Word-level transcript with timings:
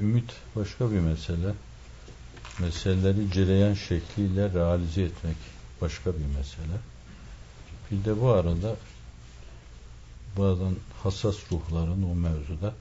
Ümit 0.00 0.32
başka 0.56 0.90
bir 0.90 1.00
mesele. 1.00 1.52
Meseleleri 2.58 3.32
cereyan 3.32 3.74
şekliyle 3.74 4.52
realize 4.52 5.02
etmek 5.02 5.36
başka 5.80 6.12
bir 6.12 6.36
mesele. 6.38 6.78
Bir 7.90 8.04
de 8.04 8.20
bu 8.20 8.28
arada 8.28 8.76
bazen 10.38 10.76
hassas 11.02 11.36
ruhların 11.52 12.02
o 12.02 12.14
mevzuda 12.14 12.74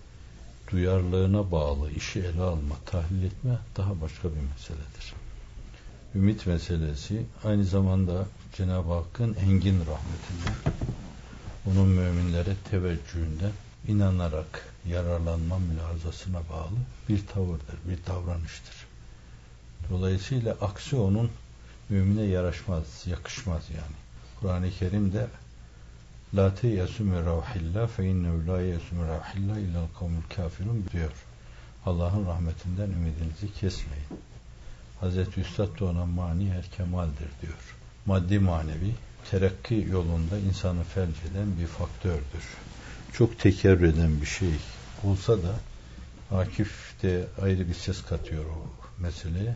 duyarlılığına 0.71 1.52
bağlı 1.52 1.92
işi 1.92 2.20
ele 2.20 2.42
alma, 2.42 2.76
tahlil 2.85 3.24
etme 3.24 3.58
daha 3.78 4.01
başka 4.01 4.28
bir 4.29 4.42
meseledir. 4.42 5.13
Ümit 6.15 6.47
meselesi 6.47 7.26
aynı 7.44 7.65
zamanda 7.65 8.26
Cenab-ı 8.58 8.94
Hakk'ın 8.94 9.33
engin 9.33 9.79
rahmetinden, 9.79 10.74
onun 11.67 11.88
müminlere 11.88 12.56
teveccühünden 12.72 13.51
inanarak 13.88 14.65
yararlanma 14.87 15.59
mülazasına 15.59 16.38
bağlı 16.38 16.77
bir 17.09 17.27
tavırdır, 17.27 17.77
bir 17.89 18.05
davranıştır. 18.05 18.75
Dolayısıyla 19.89 20.57
aksi 20.61 20.95
onun 20.95 21.31
mümine 21.89 22.23
yaraşmaz, 22.23 22.85
yakışmaz 23.05 23.63
yani. 23.70 23.95
Kur'an-ı 24.39 24.71
Kerim'de 24.71 25.27
La 26.34 26.55
teyyesü 26.55 27.03
min 27.03 27.25
ravhillah 27.25 27.87
fe 27.87 28.05
innehu 28.05 28.47
la 28.47 28.61
yeyyesü 28.61 28.95
min 28.95 29.07
ravhillah 29.07 29.57
illel 29.57 29.87
kavmul 29.99 30.21
kafirun 30.35 30.85
diyor. 30.91 31.11
Allah'ın 31.85 32.25
rahmetinden 32.25 32.89
ümidinizi 32.89 33.53
kesmeyin. 33.53 34.07
Hazreti 34.99 35.41
Üstad 35.41 35.79
da 35.79 35.85
ona 35.85 36.05
mani 36.05 36.51
her 36.51 36.65
kemaldir 36.71 37.29
diyor. 37.41 37.75
Maddi 38.05 38.39
manevi 38.39 38.95
terakki 39.31 39.87
yolunda 39.91 40.37
insanı 40.37 40.84
felç 40.84 41.15
eden 41.31 41.59
bir 41.59 41.67
faktördür. 41.67 42.43
Çok 43.13 43.40
tekerrür 43.40 43.84
eden 43.84 44.22
bir 44.22 44.26
şey 44.26 44.49
olsa 45.04 45.38
da 45.44 45.55
Akif 46.31 47.04
de 47.04 47.27
ayrı 47.41 47.68
bir 47.68 47.73
ses 47.73 48.02
katıyor 48.02 48.45
o 48.45 48.70
meseleye. 49.02 49.55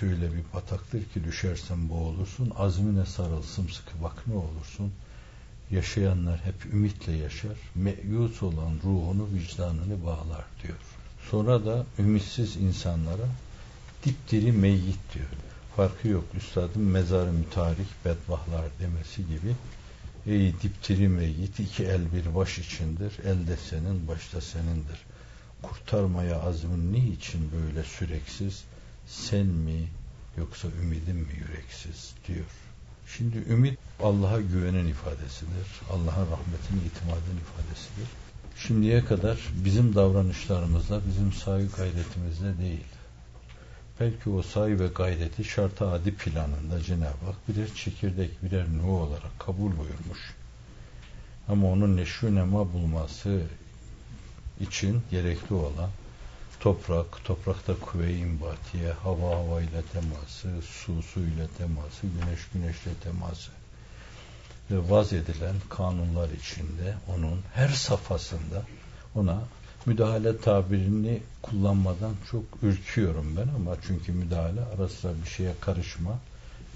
Şöyle 0.00 0.32
bir 0.32 0.42
bataktır 0.54 1.04
ki 1.04 1.24
düşersen 1.24 1.88
boğulursun, 1.88 2.52
azmine 2.56 3.06
sarıl 3.06 3.42
sımsıkı 3.42 4.02
bak 4.02 4.26
ne 4.26 4.34
olursun. 4.34 4.92
Yaşayanlar 5.70 6.40
hep 6.44 6.74
ümitle 6.74 7.12
yaşar, 7.12 7.56
meyus 7.74 8.42
olan 8.42 8.72
ruhunu, 8.84 9.28
vicdanını 9.34 10.04
bağlar 10.04 10.44
diyor. 10.62 10.78
Sonra 11.30 11.66
da 11.66 11.86
ümitsiz 11.98 12.56
insanlara 12.56 13.28
dipdiri 14.04 14.52
meyyit 14.52 15.14
diyor. 15.14 15.26
Farkı 15.76 16.08
yok. 16.08 16.24
Üstadın 16.36 16.82
mezarı 16.82 17.32
mütarik 17.32 18.04
bedbahlar 18.04 18.64
demesi 18.80 19.26
gibi 19.26 19.54
Ey 20.26 20.52
dipdiri 20.62 21.08
meyyit 21.08 21.60
iki 21.60 21.84
el 21.84 22.12
bir 22.12 22.34
baş 22.34 22.58
içindir. 22.58 23.12
Elde 23.24 23.56
senin, 23.56 24.08
başta 24.08 24.40
senindir. 24.40 24.98
Kurtarmaya 25.62 26.40
azmin 26.40 26.92
ni 26.92 27.08
için 27.08 27.50
böyle 27.52 27.82
süreksiz? 27.82 28.64
Sen 29.06 29.46
mi 29.46 29.88
yoksa 30.38 30.68
ümidin 30.82 31.16
mi 31.16 31.32
yüreksiz 31.38 32.14
diyor. 32.28 32.46
Şimdi 33.16 33.36
ümit 33.38 33.78
Allah'a 34.02 34.40
güvenen 34.40 34.86
ifadesidir. 34.86 35.68
Allah'ın 35.90 36.26
rahmetini 36.30 36.80
itimadın 36.86 37.36
ifadesidir. 37.44 38.08
Şimdiye 38.56 39.04
kadar 39.04 39.38
bizim 39.64 39.94
davranışlarımızda, 39.94 41.00
bizim 41.08 41.32
sahi 41.32 41.66
gayretimizde 41.76 42.58
değil. 42.58 42.86
Belki 44.00 44.30
o 44.30 44.42
sahi 44.42 44.80
ve 44.80 44.86
gayreti 44.86 45.44
şartı 45.44 45.88
adi 45.88 46.14
planında 46.14 46.82
Cenab-ı 46.82 47.26
Hak 47.26 47.48
birer 47.48 47.74
çekirdek, 47.74 48.42
birer 48.42 48.66
nu 48.76 48.90
olarak 48.90 49.38
kabul 49.38 49.70
buyurmuş. 49.76 50.34
Ama 51.48 51.72
onun 51.72 51.96
neşru 51.96 52.34
nema 52.34 52.72
bulması 52.72 53.42
için 54.60 55.02
gerekli 55.10 55.54
olan 55.54 55.90
toprak, 56.60 57.24
toprakta 57.24 57.74
kuvve-i 57.80 58.18
imbatiye, 58.18 58.92
hava 58.92 59.36
havayla 59.36 59.82
teması, 59.92 60.62
su 60.62 61.02
suyla 61.02 61.46
teması, 61.58 62.06
güneş 62.06 62.40
güneşle 62.54 62.94
teması 62.94 63.50
ve 64.70 64.90
vaz 64.90 65.12
edilen 65.12 65.54
kanunlar 65.68 66.28
içinde 66.30 66.94
onun 67.08 67.40
her 67.54 67.68
safhasında 67.68 68.62
ona 69.14 69.42
müdahale 69.86 70.38
tabirini 70.38 71.22
kullanmadan 71.42 72.14
çok 72.30 72.44
ürküyorum 72.62 73.36
ben 73.36 73.48
ama 73.56 73.76
çünkü 73.86 74.12
müdahale 74.12 74.60
ara 74.76 74.88
sıra 74.88 75.12
bir 75.24 75.30
şeye 75.30 75.52
karışma, 75.60 76.18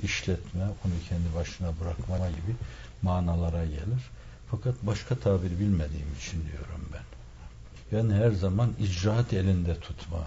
işletme, 0.02 0.62
onu 0.64 0.92
kendi 1.08 1.34
başına 1.34 1.72
bırakma 1.80 2.28
gibi 2.28 2.56
manalara 3.02 3.64
gelir. 3.64 4.10
Fakat 4.50 4.74
başka 4.82 5.14
tabir 5.14 5.50
bilmediğim 5.50 6.14
için 6.18 6.44
diyorum 6.44 6.88
ben. 6.92 7.02
Yani 7.96 8.14
her 8.14 8.30
zaman 8.30 8.72
icraat 8.78 9.32
elinde 9.32 9.80
tutma, 9.80 10.24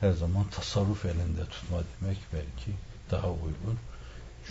her 0.00 0.12
zaman 0.12 0.44
tasarruf 0.44 1.04
elinde 1.04 1.44
tutma 1.50 1.78
demek 2.00 2.18
belki 2.32 2.70
daha 3.10 3.30
uygun. 3.30 3.78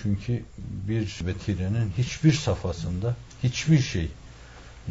Çünkü 0.03 0.44
bir 0.88 1.26
vetirenin 1.26 1.94
hiçbir 1.97 2.34
safhasında 2.34 3.16
hiçbir 3.44 3.80
şey 3.80 4.12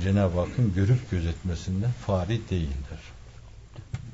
Cenab-ı 0.02 0.40
Hakk'ın 0.40 0.74
görüp 0.74 1.10
gözetmesinden 1.10 1.90
fari 2.06 2.48
değildir. 2.50 3.00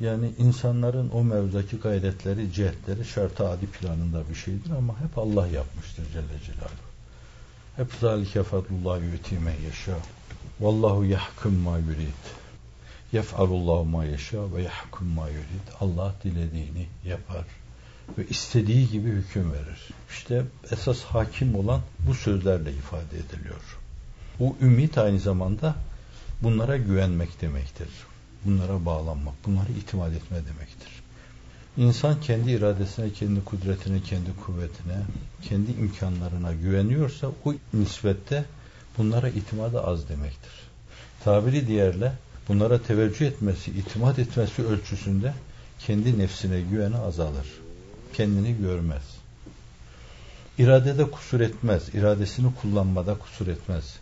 Yani 0.00 0.32
insanların 0.38 1.10
o 1.10 1.24
mevzudaki 1.24 1.76
gayretleri, 1.76 2.52
cihetleri 2.52 3.04
şartı 3.04 3.48
adi 3.48 3.66
planında 3.66 4.28
bir 4.30 4.34
şeydir 4.34 4.70
ama 4.70 5.00
hep 5.00 5.18
Allah 5.18 5.46
yapmıştır 5.46 6.04
Celle 6.12 6.40
Celaluhu. 6.46 6.90
Hep 7.76 7.92
zalike 8.00 8.42
fadlullah 8.42 9.00
yu'ti 9.12 9.38
yaşa. 9.66 9.96
Vallahu 10.60 11.04
yahkum 11.04 11.54
ma 11.54 11.78
yurid. 11.78 12.22
Yef'alullahu 13.12 13.84
ma 13.84 14.04
yaşa 14.04 14.54
ve 14.54 14.62
yahkum 14.62 15.06
ma 15.08 15.28
yurid. 15.28 15.66
Allah 15.80 16.14
dilediğini 16.24 16.86
yapar 17.04 17.44
ve 18.18 18.26
istediği 18.26 18.90
gibi 18.90 19.10
hüküm 19.10 19.52
verir. 19.52 19.88
İşte 20.10 20.44
esas 20.70 21.02
hakim 21.02 21.54
olan 21.54 21.80
bu 21.98 22.14
sözlerle 22.14 22.72
ifade 22.72 23.16
ediliyor. 23.18 23.79
Bu 24.40 24.56
ümit 24.60 24.98
aynı 24.98 25.18
zamanda 25.18 25.74
bunlara 26.42 26.76
güvenmek 26.76 27.40
demektir. 27.40 27.88
Bunlara 28.44 28.84
bağlanmak, 28.84 29.34
bunlara 29.46 29.68
itimat 29.80 30.12
etme 30.12 30.36
demektir. 30.36 31.02
İnsan 31.76 32.20
kendi 32.20 32.50
iradesine, 32.50 33.12
kendi 33.12 33.44
kudretine, 33.44 34.02
kendi 34.02 34.36
kuvvetine, 34.46 34.96
kendi 35.42 35.70
imkanlarına 35.70 36.52
güveniyorsa 36.52 37.28
o 37.44 37.54
nispette 37.74 38.44
bunlara 38.98 39.28
itimadı 39.28 39.82
az 39.82 40.08
demektir. 40.08 40.52
Tabiri 41.24 41.66
diğerle 41.66 42.12
bunlara 42.48 42.82
teveccüh 42.82 43.26
etmesi, 43.26 43.70
itimat 43.70 44.18
etmesi 44.18 44.62
ölçüsünde 44.62 45.34
kendi 45.78 46.18
nefsine 46.18 46.60
güveni 46.60 46.96
azalır. 46.96 47.46
Kendini 48.12 48.58
görmez. 48.58 49.02
İradede 50.58 51.10
kusur 51.10 51.40
etmez. 51.40 51.94
iradesini 51.94 52.54
kullanmada 52.54 53.14
kusur 53.14 53.46
etmez. 53.46 53.99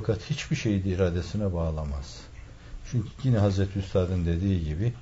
Fakat 0.00 0.30
hiçbir 0.30 0.56
şeyi 0.56 0.84
de 0.84 0.88
iradesine 0.88 1.54
bağlamaz. 1.54 2.20
Çünkü 2.90 3.08
yine 3.24 3.38
Hazreti 3.38 3.78
Üstad'ın 3.78 4.26
dediği 4.26 4.64
gibi 4.64 4.92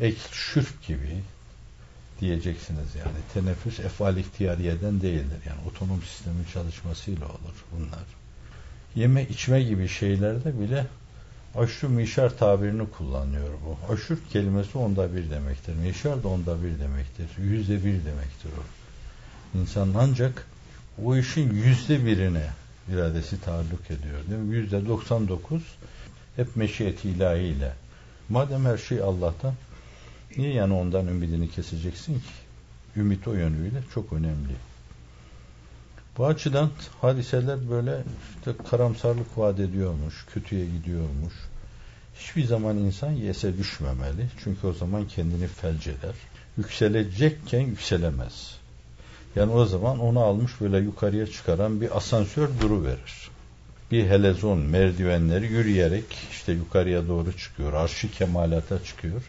ek 0.00 0.16
şürf 0.32 0.86
gibi 0.86 1.22
diyeceksiniz 2.20 2.94
yani. 2.94 3.18
Teneffüs 3.34 3.80
efal 3.80 4.16
ihtiyariyeden 4.16 5.00
değildir. 5.00 5.38
Yani 5.46 5.58
otonom 5.70 6.02
sistemin 6.02 6.44
çalışmasıyla 6.52 7.26
olur 7.26 7.64
bunlar. 7.72 8.04
Yeme 8.94 9.22
içme 9.26 9.62
gibi 9.62 9.88
şeylerde 9.88 10.60
bile 10.60 10.86
aşru 11.54 11.88
mişar 11.88 12.38
tabirini 12.38 12.90
kullanıyor 12.90 13.52
bu. 13.66 13.92
Aşur 13.92 14.18
kelimesi 14.32 14.78
onda 14.78 15.16
bir 15.16 15.30
demektir. 15.30 15.74
Mişar 15.74 16.22
da 16.22 16.28
onda 16.28 16.62
bir 16.62 16.80
demektir. 16.80 17.28
Yüzde 17.38 17.76
bir 17.76 18.04
demektir 18.04 18.50
o. 18.58 18.62
İnsan 19.58 19.94
ancak 19.98 20.46
o 21.04 21.16
işin 21.16 21.54
yüzde 21.54 22.06
birine 22.06 22.50
iradesi 22.92 23.40
taalluk 23.40 23.90
ediyor. 23.90 24.18
Değil? 24.30 24.60
Yüzde 24.60 24.86
99 24.86 25.62
hep 26.36 26.56
meşiyeti 26.56 27.08
ilahiyle. 27.08 27.72
Madem 28.28 28.64
her 28.64 28.78
şey 28.78 29.00
Allah'tan 29.00 29.54
niye 30.36 30.52
yani 30.52 30.74
ondan 30.74 31.06
ümidini 31.06 31.50
keseceksin 31.50 32.14
ki? 32.14 32.20
Ümit 32.96 33.28
o 33.28 33.34
yönüyle 33.34 33.82
çok 33.94 34.12
önemli. 34.12 34.52
Bu 36.18 36.26
açıdan 36.26 36.70
hadiseler 37.00 37.70
böyle 37.70 38.02
işte 38.38 38.64
karamsarlık 38.70 39.38
vaat 39.38 39.60
ediyormuş, 39.60 40.26
kötüye 40.34 40.66
gidiyormuş. 40.66 41.34
Hiçbir 42.18 42.44
zaman 42.44 42.76
insan 42.76 43.10
yese 43.10 43.58
düşmemeli. 43.58 44.26
Çünkü 44.44 44.66
o 44.66 44.72
zaman 44.72 45.08
kendini 45.08 45.46
felç 45.46 45.86
eder. 45.86 46.14
Yükselecekken 46.56 47.60
yükselemez. 47.60 48.57
Yani 49.36 49.52
o 49.52 49.64
zaman 49.64 49.98
onu 49.98 50.20
almış 50.20 50.60
böyle 50.60 50.78
yukarıya 50.78 51.26
çıkaran 51.26 51.80
bir 51.80 51.96
asansör 51.96 52.48
duru 52.60 52.84
verir. 52.84 53.30
Bir 53.90 54.06
helezon 54.06 54.58
merdivenleri 54.58 55.46
yürüyerek 55.46 56.04
işte 56.30 56.52
yukarıya 56.52 57.08
doğru 57.08 57.36
çıkıyor. 57.36 57.72
Arşı 57.72 58.10
kemalata 58.10 58.84
çıkıyor. 58.84 59.22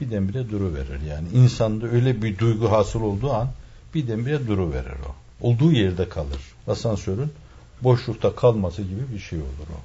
Birdenbire 0.00 0.50
duru 0.50 0.74
verir. 0.74 1.00
Yani 1.08 1.28
insanda 1.34 1.86
öyle 1.86 2.22
bir 2.22 2.38
duygu 2.38 2.70
hasıl 2.72 3.02
olduğu 3.02 3.32
an 3.32 3.48
birdenbire 3.94 4.46
duru 4.46 4.72
verir 4.72 4.96
o. 5.08 5.14
Olduğu 5.48 5.72
yerde 5.72 6.08
kalır. 6.08 6.40
Asansörün 6.66 7.32
boşlukta 7.82 8.34
kalması 8.34 8.82
gibi 8.82 9.02
bir 9.14 9.18
şey 9.18 9.38
olur 9.38 9.68
o. 9.74 9.80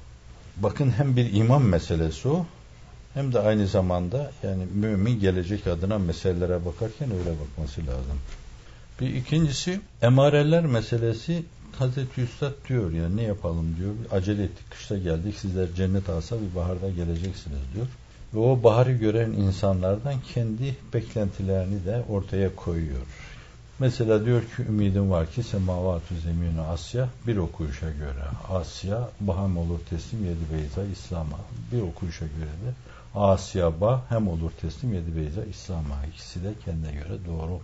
Bakın 0.56 0.90
hem 0.90 1.16
bir 1.16 1.32
iman 1.32 1.62
meselesi 1.62 2.28
o 2.28 2.46
hem 3.14 3.32
de 3.32 3.40
aynı 3.40 3.66
zamanda 3.66 4.30
yani 4.42 4.62
mümin 4.74 5.20
gelecek 5.20 5.66
adına 5.66 5.98
meselelere 5.98 6.64
bakarken 6.64 7.10
öyle 7.10 7.30
bakması 7.40 7.80
lazım. 7.80 8.18
Bir 9.00 9.14
ikincisi 9.14 9.80
emareler 10.02 10.66
meselesi 10.66 11.44
Hazreti 11.78 12.20
Üstad 12.20 12.52
diyor 12.68 12.92
ya 12.92 13.08
ne 13.08 13.22
yapalım 13.22 13.76
diyor. 13.76 13.94
Acele 14.10 14.44
ettik 14.44 14.70
kışta 14.70 14.98
geldik 14.98 15.34
sizler 15.38 15.74
cennet 15.76 16.08
alsa 16.08 16.36
bir 16.40 16.56
baharda 16.56 16.90
geleceksiniz 16.90 17.60
diyor. 17.74 17.86
Ve 18.34 18.38
o 18.38 18.62
baharı 18.62 18.92
gören 18.92 19.30
insanlardan 19.30 20.14
kendi 20.34 20.76
beklentilerini 20.94 21.84
de 21.84 22.04
ortaya 22.08 22.56
koyuyor. 22.56 23.06
Mesela 23.78 24.24
diyor 24.24 24.42
ki 24.42 24.62
ümidim 24.68 25.10
var 25.10 25.30
ki 25.30 25.42
semavatü 25.42 26.20
zemini 26.20 26.60
Asya 26.60 27.08
bir 27.26 27.36
okuyuşa 27.36 27.90
göre 27.90 28.24
Asya 28.48 29.08
baham 29.20 29.56
olur 29.56 29.78
teslim 29.90 30.24
yedi 30.24 30.44
beyza 30.52 30.84
İslam'a 30.84 31.38
bir 31.72 31.82
okuyuşa 31.82 32.24
göre 32.24 32.46
de 32.66 32.74
Asya 33.14 33.80
bah 33.80 34.00
hem 34.08 34.28
olur 34.28 34.50
teslim 34.60 34.94
yedi 34.94 35.16
beyza 35.16 35.44
İslam'a 35.44 36.06
ikisi 36.06 36.44
de 36.44 36.54
kendine 36.64 36.92
göre 36.92 37.18
doğru. 37.28 37.60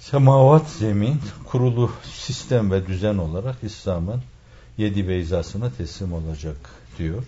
Semavat 0.00 0.70
zemin 0.70 1.20
kurulu 1.44 1.90
sistem 2.12 2.70
ve 2.70 2.86
düzen 2.86 3.18
olarak 3.18 3.56
İslam'ın 3.62 4.22
yedi 4.78 5.08
beyzasına 5.08 5.70
teslim 5.70 6.12
olacak 6.12 6.56
diyor. 6.98 7.24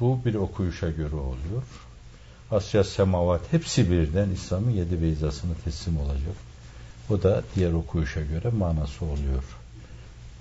Bu 0.00 0.20
bir 0.24 0.34
okuyuşa 0.34 0.90
göre 0.90 1.16
oluyor. 1.16 1.62
Asya 2.50 2.84
semavat 2.84 3.40
hepsi 3.50 3.90
birden 3.90 4.30
İslam'ın 4.30 4.70
yedi 4.70 5.02
beyzasına 5.02 5.52
teslim 5.64 5.96
olacak. 5.96 6.36
O 7.10 7.22
da 7.22 7.42
diğer 7.54 7.72
okuyuşa 7.72 8.20
göre 8.20 8.50
manası 8.50 9.04
oluyor. 9.04 9.44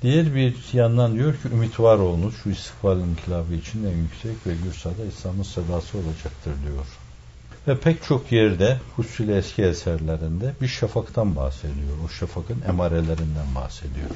Diğer 0.01 0.35
bir 0.35 0.55
yandan 0.73 1.13
diyor 1.13 1.33
ki 1.33 1.47
ümit 1.53 1.79
var 1.79 1.97
olmuş 1.97 2.35
şu 2.43 2.49
istikbal 2.49 2.99
inkılabı 2.99 3.53
için 3.53 3.85
en 3.85 3.97
yüksek 3.97 4.47
ve 4.47 4.55
Gürsa'da 4.63 5.05
İslam'ın 5.05 5.43
sadası 5.43 5.97
olacaktır 5.97 6.53
diyor. 6.67 6.85
Ve 7.67 7.79
pek 7.79 8.03
çok 8.03 8.31
yerde 8.31 8.79
Husül 8.95 9.29
eski 9.29 9.63
eserlerinde 9.63 10.53
bir 10.61 10.67
şafaktan 10.67 11.35
bahsediyor. 11.35 11.97
O 12.05 12.09
şafakın 12.09 12.61
emarelerinden 12.67 13.55
bahsediyor. 13.55 14.09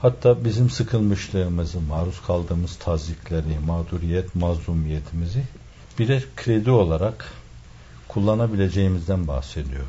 Hatta 0.00 0.44
bizim 0.44 0.70
sıkılmışlığımızı, 0.70 1.80
maruz 1.80 2.22
kaldığımız 2.26 2.76
tazikleri, 2.76 3.58
mağduriyet, 3.66 4.34
mazlumiyetimizi 4.34 5.42
birer 5.98 6.22
kredi 6.36 6.70
olarak 6.70 7.32
kullanabileceğimizden 8.08 9.26
bahsediyor. 9.26 9.86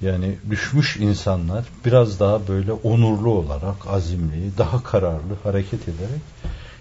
Yani 0.00 0.36
düşmüş 0.50 0.96
insanlar 0.96 1.64
biraz 1.84 2.20
daha 2.20 2.48
böyle 2.48 2.72
onurlu 2.72 3.30
olarak 3.30 3.86
azimli, 3.86 4.58
daha 4.58 4.82
kararlı 4.82 5.34
hareket 5.42 5.88
ederek 5.88 6.22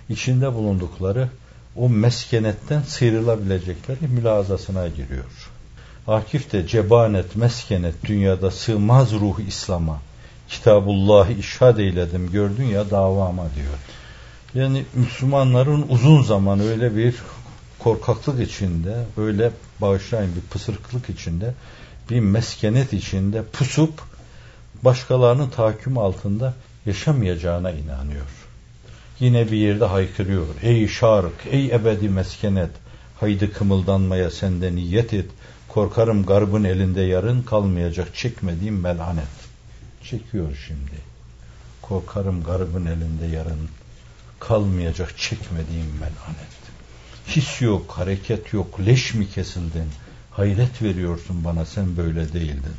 içinde 0.10 0.54
bulundukları 0.54 1.30
o 1.76 1.90
meskenetten 1.90 2.82
sıyrılabilecekleri 2.82 4.08
mülazasına 4.08 4.88
giriyor. 4.88 5.51
Akif 6.08 6.52
de 6.52 6.68
cebanet, 6.68 7.36
meskenet 7.36 8.06
dünyada 8.06 8.52
sığmaz 8.52 9.14
ruh 9.14 9.40
İslam'a. 9.48 10.02
Kitabullah'ı 10.50 11.34
işhad 11.34 11.78
eyledim 11.78 12.32
gördün 12.32 12.64
ya 12.64 12.90
davama 12.90 13.44
diyor. 13.56 13.78
Yani 14.54 14.86
Müslümanların 14.94 15.86
uzun 15.90 16.24
zaman 16.24 16.60
öyle 16.60 16.96
bir 16.96 17.16
korkaklık 17.80 18.50
içinde, 18.50 19.06
öyle 19.18 19.52
bağışlayın 19.82 20.36
bir 20.36 20.42
pısırıklık 20.42 21.10
içinde, 21.10 21.54
bir 22.10 22.20
meskenet 22.20 22.94
içinde 22.94 23.44
pusup 23.44 24.02
başkalarının 24.84 25.50
tahakküm 25.50 25.98
altında 25.98 26.54
yaşamayacağına 26.86 27.72
inanıyor. 27.72 28.26
Yine 29.20 29.52
bir 29.52 29.58
yerde 29.58 29.86
haykırıyor. 29.86 30.46
Ey 30.62 30.88
şark, 30.88 31.34
ey 31.52 31.66
ebedi 31.66 32.10
meskenet, 32.10 32.72
haydi 33.20 33.52
kımıldanmaya 33.52 34.32
sende 34.32 34.76
niyet 34.76 35.14
et. 35.14 35.26
Korkarım 35.74 36.26
garbın 36.26 36.64
elinde 36.64 37.02
yarın 37.02 37.42
kalmayacak 37.42 38.16
çekmediğim 38.16 38.80
melanet. 38.80 39.28
Çekiyor 40.04 40.66
şimdi. 40.68 41.02
Korkarım 41.82 42.44
garbın 42.44 42.86
elinde 42.86 43.26
yarın 43.26 43.70
kalmayacak 44.40 45.18
çekmediğim 45.18 45.92
melanet. 46.00 46.62
His 47.28 47.62
yok, 47.62 47.92
hareket 47.92 48.54
yok, 48.54 48.80
leş 48.86 49.14
mi 49.14 49.30
kesildin? 49.30 49.90
Hayret 50.32 50.82
veriyorsun 50.82 51.44
bana 51.44 51.66
sen 51.66 51.98
böyle 51.98 52.34
değildin. 52.34 52.76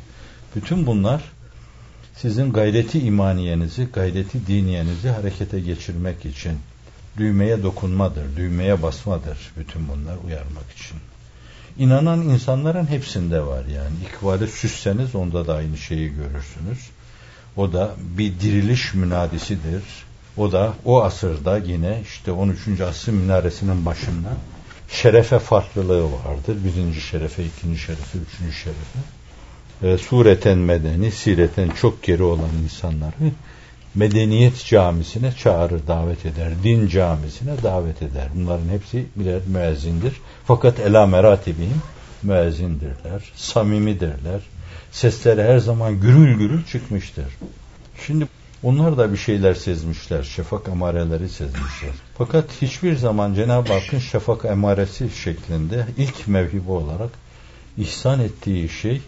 Bütün 0.55 0.85
bunlar 0.85 1.23
sizin 2.15 2.53
gayreti 2.53 2.99
imaniyenizi, 2.99 3.85
gayreti 3.93 4.47
diniyenizi 4.47 5.09
harekete 5.09 5.59
geçirmek 5.59 6.25
için 6.25 6.59
düğmeye 7.17 7.63
dokunmadır, 7.63 8.35
düğmeye 8.35 8.81
basmadır 8.81 9.51
bütün 9.57 9.87
bunlar 9.87 10.17
uyarmak 10.25 10.71
için. 10.75 10.97
İnanan 11.77 12.21
insanların 12.21 12.85
hepsinde 12.85 13.45
var 13.45 13.65
yani. 13.65 13.95
İkbali 14.07 14.47
süsseniz 14.47 15.15
onda 15.15 15.47
da 15.47 15.55
aynı 15.55 15.77
şeyi 15.77 16.09
görürsünüz. 16.09 16.89
O 17.57 17.73
da 17.73 17.91
bir 18.17 18.39
diriliş 18.39 18.93
münadisidir. 18.93 19.83
O 20.37 20.51
da 20.51 20.73
o 20.85 21.03
asırda 21.03 21.57
yine 21.57 22.01
işte 22.03 22.31
13. 22.31 22.81
asır 22.89 23.11
minaresinin 23.11 23.85
başında 23.85 24.29
şerefe 24.89 25.39
farklılığı 25.39 26.03
vardır. 26.03 26.57
Birinci 26.65 27.01
şerefe, 27.01 27.45
ikinci 27.45 27.79
şerefe, 27.79 28.17
üçüncü 28.17 28.53
şerefe. 28.53 28.99
E, 29.83 29.97
sureten 29.97 30.57
medeni, 30.57 31.11
sireten 31.11 31.69
çok 31.69 32.03
geri 32.03 32.23
olan 32.23 32.49
insanları 32.63 33.31
medeniyet 33.95 34.65
camisine 34.65 35.31
çağırır, 35.31 35.87
davet 35.87 36.25
eder. 36.25 36.49
Din 36.63 36.87
camisine 36.87 37.63
davet 37.63 38.01
eder. 38.01 38.27
Bunların 38.35 38.69
hepsi 38.69 39.05
birer 39.15 39.41
müezzindir. 39.47 40.13
Fakat 40.45 40.79
ela 40.79 41.05
meratibihim 41.05 41.81
müezzindirler, 42.23 43.31
samimidirler. 43.35 44.41
Sesleri 44.91 45.43
her 45.43 45.57
zaman 45.57 45.99
gürül 45.99 46.37
gürül 46.37 46.65
çıkmıştır. 46.65 47.25
Şimdi 48.05 48.27
onlar 48.63 48.97
da 48.97 49.11
bir 49.11 49.17
şeyler 49.17 49.53
sezmişler, 49.53 50.23
şafak 50.23 50.67
emareleri 50.67 51.29
sezmişler. 51.29 51.91
Fakat 52.17 52.45
hiçbir 52.61 52.95
zaman 52.95 53.33
Cenab-ı 53.33 53.73
Hakk'ın 53.73 53.99
şafak 53.99 54.45
emaresi 54.45 55.09
şeklinde 55.23 55.87
ilk 55.97 56.27
mevhibe 56.27 56.71
olarak 56.71 57.09
ihsan 57.77 58.19
ettiği 58.19 58.69
şey, 58.69 59.01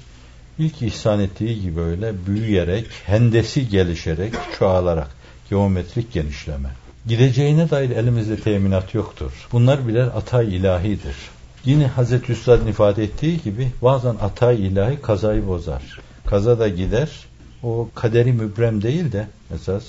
ilk 0.60 0.82
ihsan 0.82 1.20
ettiği 1.20 1.62
gibi 1.62 1.80
öyle 1.80 2.14
büyüyerek, 2.28 2.88
hendesi 3.06 3.70
gelişerek, 3.70 4.34
çoğalarak, 4.60 5.10
geometrik 5.50 6.14
genişleme. 6.14 6.70
Gideceğine 7.08 7.70
dair 7.70 7.90
elimizde 7.90 8.40
teminat 8.40 8.94
yoktur. 8.94 9.32
Bunlar 9.52 9.88
birer 9.88 10.08
atay 10.08 10.56
ilahidir. 10.56 11.16
Yine 11.66 11.88
Hazreti 11.88 12.32
Üstad'ın 12.32 12.68
ifade 12.68 13.04
ettiği 13.04 13.42
gibi 13.42 13.72
bazen 13.82 14.16
atay 14.22 14.68
ilahi 14.68 15.02
kazayı 15.02 15.48
bozar. 15.48 16.00
Kaza 16.26 16.60
da 16.60 16.68
gider, 16.68 17.10
o 17.64 17.90
kaderi 17.96 18.34
mübrem 18.34 18.82
değil 18.82 19.12
de 19.12 19.28
esas 19.56 19.84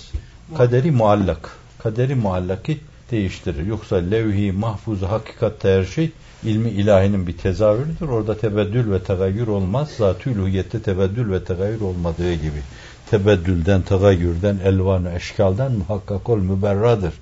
kaderi 0.57 0.91
muallak. 0.91 1.57
Kaderi 1.79 2.15
muallakı 2.15 2.73
değiştirir. 3.11 3.67
Yoksa 3.67 3.97
levhi, 3.97 4.53
mahfuzu, 4.53 5.07
hakikatte 5.07 5.69
her 5.69 5.85
şey 5.85 6.11
ilmi 6.47 6.71
ilahinin 6.71 7.27
bir 7.27 7.37
tezahürüdür. 7.37 8.09
Orada 8.09 8.39
tebeddül 8.39 8.93
ve 8.93 9.03
tegayyür 9.03 9.47
olmaz. 9.49 9.91
Zat-ı 9.99 10.31
uluhiyette 10.31 10.83
tebeddül 10.83 11.33
ve 11.33 11.45
tegayyür 11.45 11.81
olmadığı 11.81 12.35
gibi. 12.35 12.63
Tebeddülden, 13.11 13.83
tegayyürden, 13.83 14.59
elvan 14.65 15.05
eşkalden 15.05 15.73
muhakkak 15.73 16.29
ol 16.29 16.39
müberradır. 16.39 17.15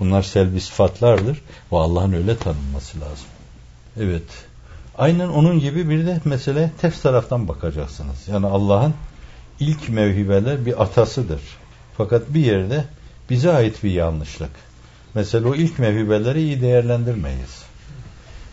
Bunlar 0.00 0.22
selvi 0.22 0.60
sıfatlardır 0.60 1.42
ve 1.72 1.76
Allah'ın 1.76 2.12
öyle 2.12 2.36
tanınması 2.36 3.00
lazım. 3.00 3.26
Evet. 4.00 4.22
Aynen 4.98 5.28
onun 5.28 5.60
gibi 5.60 5.88
bir 5.88 6.06
de 6.06 6.20
mesele 6.24 6.70
ters 6.80 7.02
taraftan 7.02 7.48
bakacaksınız. 7.48 8.28
Yani 8.28 8.46
Allah'ın 8.46 8.94
ilk 9.60 9.88
mevhibeler 9.88 10.66
bir 10.66 10.82
atasıdır. 10.82 11.40
Fakat 11.96 12.22
bir 12.34 12.44
yerde 12.44 12.84
bize 13.30 13.52
ait 13.52 13.84
bir 13.84 13.90
yanlışlık. 13.90 14.50
Mesela 15.14 15.48
o 15.48 15.54
ilk 15.54 15.78
mevhibeleri 15.78 16.42
iyi 16.42 16.60
değerlendirmeyiz. 16.60 17.62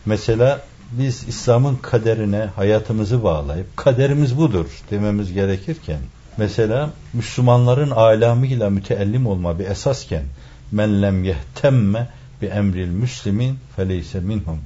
Mesela 0.10 0.62
biz 0.92 1.28
İslam'ın 1.28 1.76
kaderine 1.76 2.50
hayatımızı 2.56 3.24
bağlayıp 3.24 3.78
kaderimiz 3.78 4.38
budur 4.38 4.66
dememiz 4.92 5.34
gerekirken 5.34 6.00
mesela 6.38 6.90
Müslümanların 7.14 7.92
alamıyla 7.92 8.70
müteellim 8.70 9.28
olma 9.28 9.60
bir 9.60 9.66
esasken 9.66 10.24
men 10.72 11.02
lem 11.02 11.24
yehtemme 11.24 12.10
bi 12.42 12.46
emril 12.46 12.88
müslimin 12.88 13.58
feleyse 13.76 14.20
minhum 14.20 14.60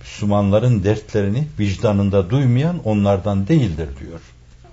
Müslümanların 0.00 0.84
dertlerini 0.84 1.46
vicdanında 1.58 2.30
duymayan 2.30 2.78
onlardan 2.84 3.48
değildir 3.48 3.88
diyor. 4.00 4.20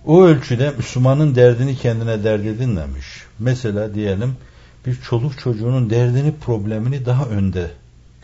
O 0.05 0.23
ölçüde 0.23 0.73
Müslümanın 0.77 1.35
derdini 1.35 1.75
kendine 1.75 2.23
dert 2.23 2.45
edinmemiş. 2.45 3.07
Mesela 3.39 3.95
diyelim 3.95 4.35
bir 4.85 5.01
çoluk 5.01 5.39
çocuğunun 5.39 5.89
derdini, 5.89 6.33
problemini 6.35 7.05
daha 7.05 7.25
önde 7.25 7.71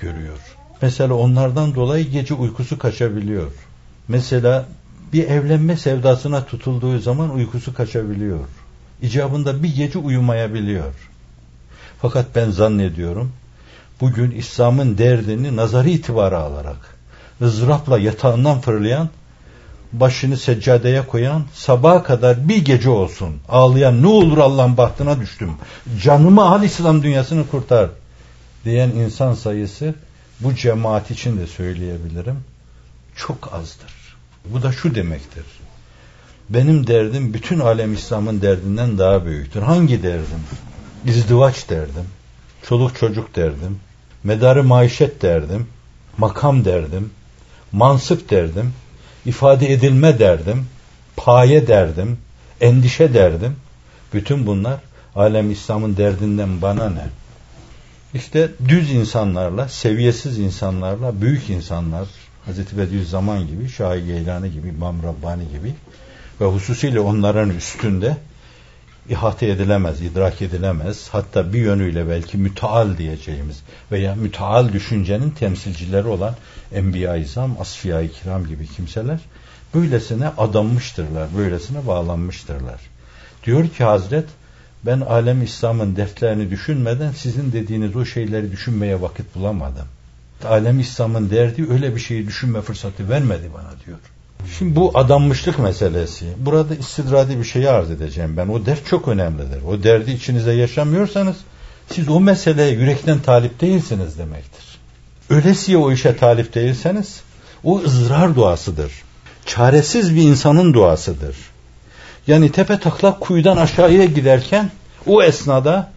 görüyor. 0.01 0.56
Mesela 0.81 1.13
onlardan 1.13 1.75
dolayı 1.75 2.09
gece 2.09 2.33
uykusu 2.33 2.79
kaçabiliyor. 2.79 3.51
Mesela 4.07 4.65
bir 5.13 5.27
evlenme 5.27 5.77
sevdasına 5.77 6.45
tutulduğu 6.45 6.99
zaman 6.99 7.33
uykusu 7.33 7.73
kaçabiliyor. 7.73 8.39
İcabında 9.01 9.63
bir 9.63 9.75
gece 9.75 9.99
uyumayabiliyor. 9.99 10.93
Fakat 12.01 12.25
ben 12.35 12.51
zannediyorum 12.51 13.31
bugün 14.01 14.31
İslam'ın 14.31 14.97
derdini 14.97 15.55
nazari 15.55 15.91
itibara 15.91 16.39
alarak 16.39 16.97
ızdırapla 17.41 17.99
yatağından 17.99 18.61
fırlayan, 18.61 19.09
başını 19.93 20.37
seccadeye 20.37 21.01
koyan, 21.07 21.43
sabaha 21.53 22.03
kadar 22.03 22.49
bir 22.49 22.65
gece 22.65 22.89
olsun 22.89 23.35
ağlayan 23.49 24.01
ne 24.01 24.07
olur 24.07 24.37
Allah'ın 24.37 24.77
bahtına 24.77 25.19
düştüm, 25.19 25.51
canımı 26.03 26.41
al 26.41 26.63
İslam 26.63 27.03
dünyasını 27.03 27.47
kurtar 27.47 27.89
diyen 28.65 28.89
insan 28.89 29.33
sayısı 29.33 29.93
bu 30.39 30.55
cemaat 30.55 31.11
için 31.11 31.37
de 31.37 31.47
söyleyebilirim 31.47 32.43
çok 33.15 33.53
azdır. 33.53 34.17
Bu 34.45 34.63
da 34.63 34.71
şu 34.71 34.95
demektir. 34.95 35.45
Benim 36.49 36.87
derdim 36.87 37.33
bütün 37.33 37.59
alem 37.59 37.93
İslam'ın 37.93 38.41
derdinden 38.41 38.97
daha 38.97 39.25
büyüktür. 39.25 39.61
Hangi 39.61 40.03
derdim? 40.03 40.43
İzdivaç 41.05 41.69
derdim. 41.69 42.05
Çoluk 42.67 42.95
çocuk 42.99 43.35
derdim. 43.35 43.79
Medarı 44.23 44.63
maişet 44.63 45.21
derdim. 45.21 45.67
Makam 46.17 46.65
derdim. 46.65 47.11
Mansıp 47.71 48.29
derdim. 48.29 48.73
ifade 49.25 49.73
edilme 49.73 50.19
derdim. 50.19 50.67
Paye 51.15 51.67
derdim. 51.67 52.17
Endişe 52.61 53.13
derdim. 53.13 53.55
Bütün 54.13 54.47
bunlar 54.47 54.79
alem 55.15 55.51
İslam'ın 55.51 55.97
derdinden 55.97 56.61
bana 56.61 56.89
ne? 56.89 57.05
İşte 58.17 58.51
düz 58.67 58.91
insanlarla, 58.91 59.67
seviyesiz 59.67 60.39
insanlarla, 60.39 61.21
büyük 61.21 61.49
insanlar, 61.49 62.07
Hazreti 62.45 62.77
Bediüzzaman 62.77 63.47
gibi, 63.47 63.69
Şahi 63.69 64.05
Geylani 64.05 64.51
gibi, 64.51 64.67
İmam 64.67 65.03
Rabbani 65.03 65.43
gibi 65.49 65.73
ve 66.41 66.45
hususiyle 66.45 66.99
onların 66.99 67.49
üstünde 67.49 68.17
ihate 69.09 69.47
edilemez, 69.47 70.01
idrak 70.01 70.41
edilemez. 70.41 71.09
Hatta 71.11 71.53
bir 71.53 71.59
yönüyle 71.59 72.09
belki 72.09 72.37
müteal 72.37 72.97
diyeceğimiz 72.97 73.63
veya 73.91 74.15
müteal 74.15 74.73
düşüncenin 74.73 75.29
temsilcileri 75.29 76.07
olan 76.07 76.35
Enbiya-i 76.73 77.21
İzam, 77.21 77.61
Asfiya-i 77.61 78.11
Kiram 78.11 78.47
gibi 78.47 78.67
kimseler 78.67 79.19
böylesine 79.73 80.27
adanmıştırlar, 80.27 81.27
böylesine 81.37 81.87
bağlanmıştırlar. 81.87 82.79
Diyor 83.43 83.69
ki 83.69 83.83
Hazret, 83.83 84.25
ben 84.85 84.99
alem 84.99 85.43
İslam'ın 85.43 85.95
dertlerini 85.95 86.49
düşünmeden 86.51 87.11
sizin 87.11 87.51
dediğiniz 87.51 87.95
o 87.95 88.05
şeyleri 88.05 88.51
düşünmeye 88.51 89.01
vakit 89.01 89.35
bulamadım. 89.35 89.85
Alem 90.45 90.79
İslam'ın 90.79 91.29
derdi 91.29 91.65
öyle 91.71 91.95
bir 91.95 91.99
şeyi 91.99 92.27
düşünme 92.27 92.61
fırsatı 92.61 93.09
vermedi 93.09 93.49
bana 93.53 93.85
diyor. 93.85 93.97
Şimdi 94.57 94.75
bu 94.75 94.91
adanmışlık 94.97 95.59
meselesi. 95.59 96.25
Burada 96.37 96.75
istidradi 96.75 97.39
bir 97.39 97.43
şeyi 97.43 97.69
arz 97.69 97.91
edeceğim 97.91 98.37
ben. 98.37 98.47
O 98.47 98.65
dert 98.65 98.85
çok 98.85 99.07
önemlidir. 99.07 99.61
O 99.67 99.83
derdi 99.83 100.11
içinizde 100.11 100.51
yaşamıyorsanız 100.51 101.35
siz 101.91 102.09
o 102.09 102.19
meseleye 102.19 102.71
yürekten 102.71 103.19
talip 103.19 103.61
değilsiniz 103.61 104.17
demektir. 104.17 104.79
Ölesiye 105.29 105.77
o 105.77 105.91
işe 105.91 106.17
talip 106.17 106.55
değilseniz 106.55 107.21
o 107.63 107.79
ızrar 107.79 108.35
duasıdır. 108.35 108.91
Çaresiz 109.45 110.15
bir 110.15 110.21
insanın 110.21 110.73
duasıdır. 110.73 111.35
Yani 112.27 112.51
tepe 112.51 112.79
taklak 112.79 113.21
kuyudan 113.21 113.57
aşağıya 113.57 114.05
giderken 114.05 114.69
o 115.05 115.23
esnada 115.23 115.91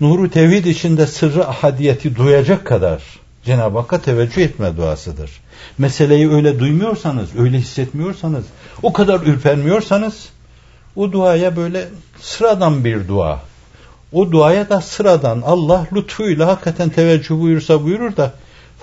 nuru 0.00 0.30
tevhid 0.30 0.64
içinde 0.64 1.06
sırrı 1.06 1.48
ahadiyeti 1.48 2.16
duyacak 2.16 2.66
kadar 2.66 3.02
Cenab-ı 3.44 3.78
Hakk'a 3.78 4.00
teveccüh 4.00 4.42
etme 4.42 4.76
duasıdır. 4.76 5.30
Meseleyi 5.78 6.30
öyle 6.30 6.58
duymuyorsanız, 6.58 7.28
öyle 7.38 7.58
hissetmiyorsanız, 7.58 8.44
o 8.82 8.92
kadar 8.92 9.20
ürpermiyorsanız 9.20 10.28
o 10.96 11.12
duaya 11.12 11.56
böyle 11.56 11.88
sıradan 12.20 12.84
bir 12.84 13.08
dua. 13.08 13.40
O 14.12 14.32
duaya 14.32 14.68
da 14.68 14.80
sıradan 14.80 15.42
Allah 15.46 15.86
lütfuyla 15.92 16.46
hakikaten 16.46 16.90
teveccüh 16.90 17.40
buyursa 17.40 17.84
buyurur 17.84 18.16
da 18.16 18.32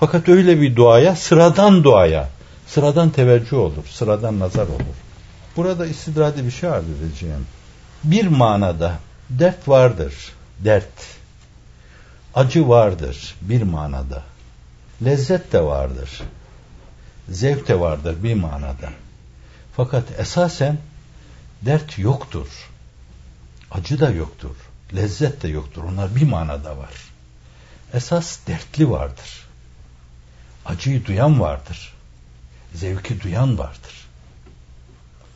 fakat 0.00 0.28
öyle 0.28 0.60
bir 0.60 0.76
duaya, 0.76 1.16
sıradan 1.16 1.84
duaya, 1.84 2.28
sıradan 2.66 3.10
teveccüh 3.10 3.58
olur, 3.58 3.84
sıradan 3.90 4.40
nazar 4.40 4.66
olur. 4.66 4.94
Burada 5.56 5.86
istidradi 5.86 6.44
bir 6.44 6.50
şey 6.50 6.70
arz 6.70 6.84
edeceğim. 6.90 7.46
Bir 8.04 8.26
manada 8.26 8.98
dert 9.30 9.68
vardır, 9.68 10.32
dert. 10.60 11.16
Acı 12.34 12.68
vardır 12.68 13.34
bir 13.40 13.62
manada. 13.62 14.22
Lezzet 15.04 15.52
de 15.52 15.62
vardır. 15.62 16.20
Zevk 17.28 17.68
de 17.68 17.80
vardır 17.80 18.22
bir 18.22 18.34
manada. 18.34 18.90
Fakat 19.76 20.20
esasen 20.20 20.78
dert 21.62 21.98
yoktur. 21.98 22.48
Acı 23.70 24.00
da 24.00 24.10
yoktur. 24.10 24.56
Lezzet 24.94 25.42
de 25.42 25.48
yoktur. 25.48 25.82
Onlar 25.84 26.16
bir 26.16 26.22
manada 26.22 26.78
var. 26.78 26.94
Esas 27.94 28.38
dertli 28.46 28.90
vardır. 28.90 29.46
Acıyı 30.66 31.06
duyan 31.06 31.40
vardır. 31.40 31.94
Zevki 32.74 33.20
duyan 33.20 33.58
vardır. 33.58 34.03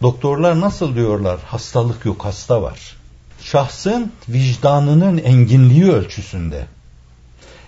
Doktorlar 0.02 0.60
nasıl 0.60 0.94
diyorlar? 0.94 1.40
Hastalık 1.46 2.04
yok, 2.04 2.24
hasta 2.24 2.62
var. 2.62 2.96
Şahsın 3.40 4.12
vicdanının 4.28 5.18
enginliği 5.18 5.92
ölçüsünde 5.92 6.66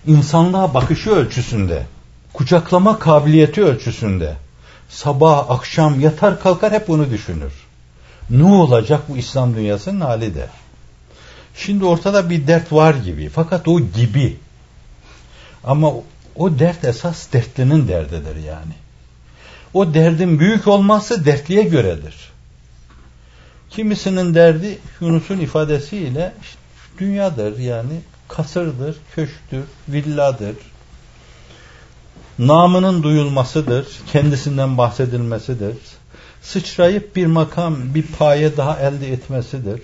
insanlığa 0.07 0.73
bakışı 0.73 1.09
ölçüsünde, 1.09 1.85
kucaklama 2.33 2.99
kabiliyeti 2.99 3.63
ölçüsünde, 3.63 4.35
sabah 4.89 5.49
akşam 5.49 5.99
yatar 5.99 6.41
kalkar 6.41 6.73
hep 6.73 6.87
bunu 6.87 7.11
düşünür. 7.11 7.53
Ne 8.29 8.43
olacak 8.43 9.01
bu 9.09 9.17
İslam 9.17 9.55
dünyasının 9.55 10.01
hali 10.01 10.35
de. 10.35 10.47
Şimdi 11.55 11.85
ortada 11.85 12.29
bir 12.29 12.47
dert 12.47 12.71
var 12.71 12.93
gibi 12.93 13.29
fakat 13.29 13.67
o 13.67 13.79
gibi. 13.79 14.37
Ama 15.63 15.91
o 16.35 16.59
dert 16.59 16.85
esas 16.85 17.33
dertlinin 17.33 17.87
derdidir 17.87 18.35
yani. 18.35 18.73
O 19.73 19.93
derdin 19.93 20.39
büyük 20.39 20.67
olması 20.67 21.25
dertliye 21.25 21.63
göredir. 21.63 22.15
Kimisinin 23.69 24.35
derdi 24.35 24.77
Yunus'un 25.01 25.37
ifadesiyle 25.37 26.33
işte, 26.41 26.59
dünyadır 26.99 27.59
yani 27.59 28.01
kasırdır, 28.27 28.95
köşktür, 29.15 29.63
villadır. 29.89 30.55
Namının 32.39 33.03
duyulmasıdır, 33.03 33.87
kendisinden 34.11 34.77
bahsedilmesidir. 34.77 35.75
Sıçrayıp 36.41 37.15
bir 37.15 37.25
makam, 37.25 37.77
bir 37.95 38.03
paye 38.03 38.57
daha 38.57 38.79
elde 38.79 39.11
etmesidir. 39.13 39.81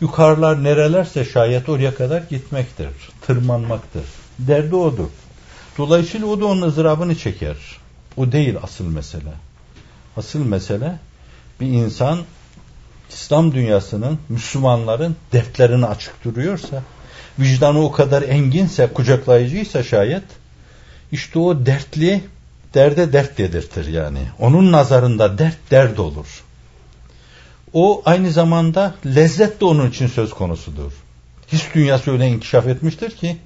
Yukarılar 0.00 0.64
nerelerse 0.64 1.24
şayet 1.24 1.68
oraya 1.68 1.94
kadar 1.94 2.22
gitmektir, 2.30 2.88
tırmanmaktır. 3.26 4.04
Derdi 4.38 4.74
odur. 4.74 5.08
Dolayısıyla 5.78 6.26
o 6.26 6.40
da 6.40 6.46
onun 6.46 6.62
ızdırabını 6.62 7.18
çeker. 7.18 7.56
O 8.16 8.32
değil 8.32 8.54
asıl 8.62 8.86
mesele. 8.86 9.32
Asıl 10.16 10.44
mesele 10.44 10.98
bir 11.60 11.66
insan 11.66 12.18
İslam 13.10 13.54
dünyasının, 13.54 14.18
Müslümanların 14.28 15.16
dertlerini 15.32 15.86
açık 15.86 16.24
duruyorsa 16.24 16.82
vicdanı 17.38 17.84
o 17.84 17.92
kadar 17.92 18.22
enginse, 18.22 18.86
kucaklayıcıysa 18.86 19.82
şayet 19.82 20.24
işte 21.12 21.38
o 21.38 21.66
dertli 21.66 22.24
derde 22.74 23.12
dert 23.12 23.38
dedirtir 23.38 23.86
yani. 23.86 24.18
Onun 24.38 24.72
nazarında 24.72 25.38
dert 25.38 25.70
dert 25.70 25.98
olur. 25.98 26.42
O 27.72 28.02
aynı 28.04 28.30
zamanda 28.30 28.94
lezzet 29.06 29.60
de 29.60 29.64
onun 29.64 29.90
için 29.90 30.06
söz 30.06 30.30
konusudur. 30.30 30.92
His 31.52 31.62
dünyası 31.74 32.10
öyle 32.10 32.28
inkişaf 32.28 32.66
etmiştir 32.66 33.10
ki 33.10 33.36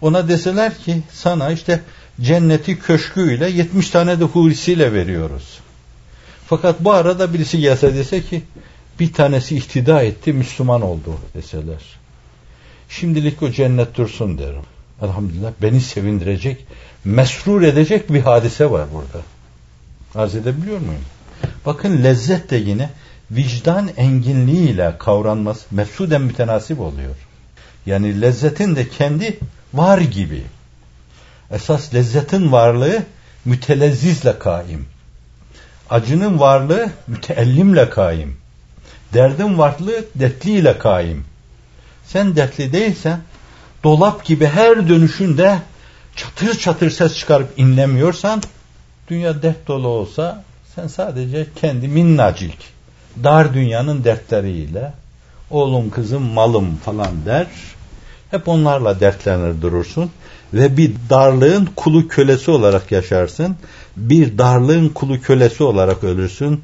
ona 0.00 0.28
deseler 0.28 0.78
ki 0.78 1.02
sana 1.12 1.50
işte 1.50 1.80
cenneti 2.20 2.78
köşküyle 2.78 3.50
70 3.50 3.90
tane 3.90 4.20
de 4.20 4.24
hurisiyle 4.24 4.92
veriyoruz. 4.92 5.60
Fakat 6.46 6.80
bu 6.80 6.92
arada 6.92 7.34
birisi 7.34 7.60
gelse 7.60 7.94
dese 7.94 8.22
ki 8.22 8.42
bir 9.00 9.12
tanesi 9.12 9.56
ihtida 9.56 10.02
etti 10.02 10.32
Müslüman 10.32 10.82
oldu 10.82 11.14
deseler. 11.34 11.82
Şimdilik 12.88 13.42
o 13.42 13.50
cennet 13.50 13.96
dursun 13.96 14.38
derim. 14.38 14.62
Elhamdülillah 15.02 15.52
beni 15.62 15.80
sevindirecek, 15.80 16.66
mesrur 17.04 17.62
edecek 17.62 18.12
bir 18.12 18.20
hadise 18.20 18.70
var 18.70 18.86
burada. 18.94 19.24
Arz 20.14 20.34
edebiliyor 20.34 20.78
muyum? 20.78 21.04
Bakın 21.66 22.04
lezzet 22.04 22.50
de 22.50 22.56
yine 22.56 22.90
vicdan 23.30 23.90
enginliğiyle 23.96 24.94
kavranması 24.98 25.66
mefsuden 25.70 26.22
mütenasip 26.22 26.80
oluyor. 26.80 27.14
Yani 27.86 28.20
lezzetin 28.20 28.76
de 28.76 28.88
kendi 28.88 29.38
var 29.74 29.98
gibi. 29.98 30.42
Esas 31.54 31.94
lezzetin 31.94 32.52
varlığı 32.52 33.02
mütelezzizle 33.44 34.38
kaim. 34.38 34.86
Acının 35.90 36.40
varlığı 36.40 36.90
müteellimle 37.06 37.90
kaim. 37.90 38.36
Derdin 39.12 39.58
varlığı 39.58 40.04
dertliyle 40.14 40.78
kaim. 40.78 41.24
Sen 42.06 42.36
dertli 42.36 42.72
değilsen 42.72 43.20
dolap 43.84 44.24
gibi 44.24 44.46
her 44.46 44.88
dönüşünde 44.88 45.58
çatır 46.16 46.58
çatır 46.58 46.90
ses 46.90 47.18
çıkarıp 47.18 47.58
inlemiyorsan 47.58 48.42
dünya 49.08 49.42
dert 49.42 49.68
dolu 49.68 49.88
olsa 49.88 50.44
sen 50.74 50.86
sadece 50.86 51.46
kendi 51.56 51.88
minnacık 51.88 52.54
dar 53.24 53.54
dünyanın 53.54 54.04
dertleriyle 54.04 54.92
oğlum 55.50 55.90
kızım 55.90 56.22
malım 56.22 56.76
falan 56.76 57.24
der 57.26 57.46
hep 58.30 58.48
onlarla 58.48 59.00
dertlenir 59.00 59.62
durursun 59.62 60.10
ve 60.54 60.76
bir 60.76 60.92
darlığın 61.10 61.68
kulu 61.76 62.08
kölesi 62.08 62.50
olarak 62.50 62.92
yaşarsın 62.92 63.56
bir 63.96 64.38
darlığın 64.38 64.88
kulu 64.88 65.20
kölesi 65.20 65.62
olarak 65.62 66.04
ölürsün 66.04 66.60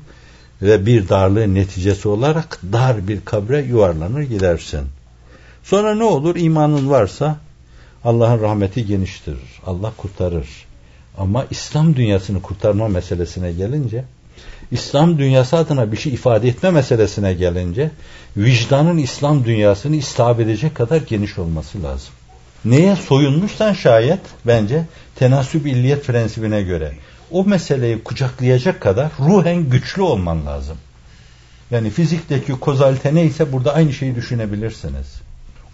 ve 0.62 0.86
bir 0.86 1.08
darlığın 1.08 1.54
neticesi 1.54 2.08
olarak 2.08 2.58
dar 2.72 3.08
bir 3.08 3.20
kabre 3.20 3.60
yuvarlanır 3.60 4.22
gidersin. 4.22 4.80
Sonra 5.62 5.94
ne 5.94 6.04
olur? 6.04 6.36
İmanın 6.36 6.90
varsa 6.90 7.36
Allah'ın 8.04 8.40
rahmeti 8.40 8.86
geniştir. 8.86 9.36
Allah 9.66 9.92
kurtarır. 9.96 10.48
Ama 11.18 11.46
İslam 11.50 11.96
dünyasını 11.96 12.42
kurtarma 12.42 12.88
meselesine 12.88 13.52
gelince, 13.52 14.04
İslam 14.70 15.18
dünyası 15.18 15.56
adına 15.56 15.92
bir 15.92 15.96
şey 15.96 16.12
ifade 16.12 16.48
etme 16.48 16.70
meselesine 16.70 17.34
gelince, 17.34 17.90
vicdanın 18.36 18.98
İslam 18.98 19.44
dünyasını 19.44 19.96
istihab 19.96 20.38
edecek 20.38 20.74
kadar 20.74 20.96
geniş 20.96 21.38
olması 21.38 21.82
lazım. 21.82 22.12
Neye 22.64 22.96
soyunmuşsan 22.96 23.72
şayet 23.72 24.20
bence 24.46 24.84
tenasüb 25.16 25.66
illiyet 25.66 26.06
prensibine 26.06 26.62
göre 26.62 26.92
o 27.30 27.44
meseleyi 27.44 28.02
kucaklayacak 28.04 28.80
kadar 28.80 29.10
ruhen 29.18 29.70
güçlü 29.70 30.02
olman 30.02 30.46
lazım. 30.46 30.76
Yani 31.70 31.90
fizikteki 31.90 32.52
kozalite 32.52 33.14
neyse 33.14 33.52
burada 33.52 33.74
aynı 33.74 33.92
şeyi 33.92 34.14
düşünebilirsiniz. 34.14 35.20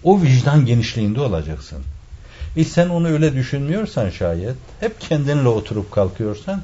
O 0.04 0.22
vicdan 0.22 0.66
genişliğinde 0.66 1.20
olacaksın. 1.20 1.78
E 2.56 2.64
sen 2.64 2.88
onu 2.88 3.08
öyle 3.08 3.34
düşünmüyorsan 3.34 4.10
şayet, 4.10 4.56
hep 4.80 5.00
kendinle 5.00 5.48
oturup 5.48 5.92
kalkıyorsan, 5.92 6.62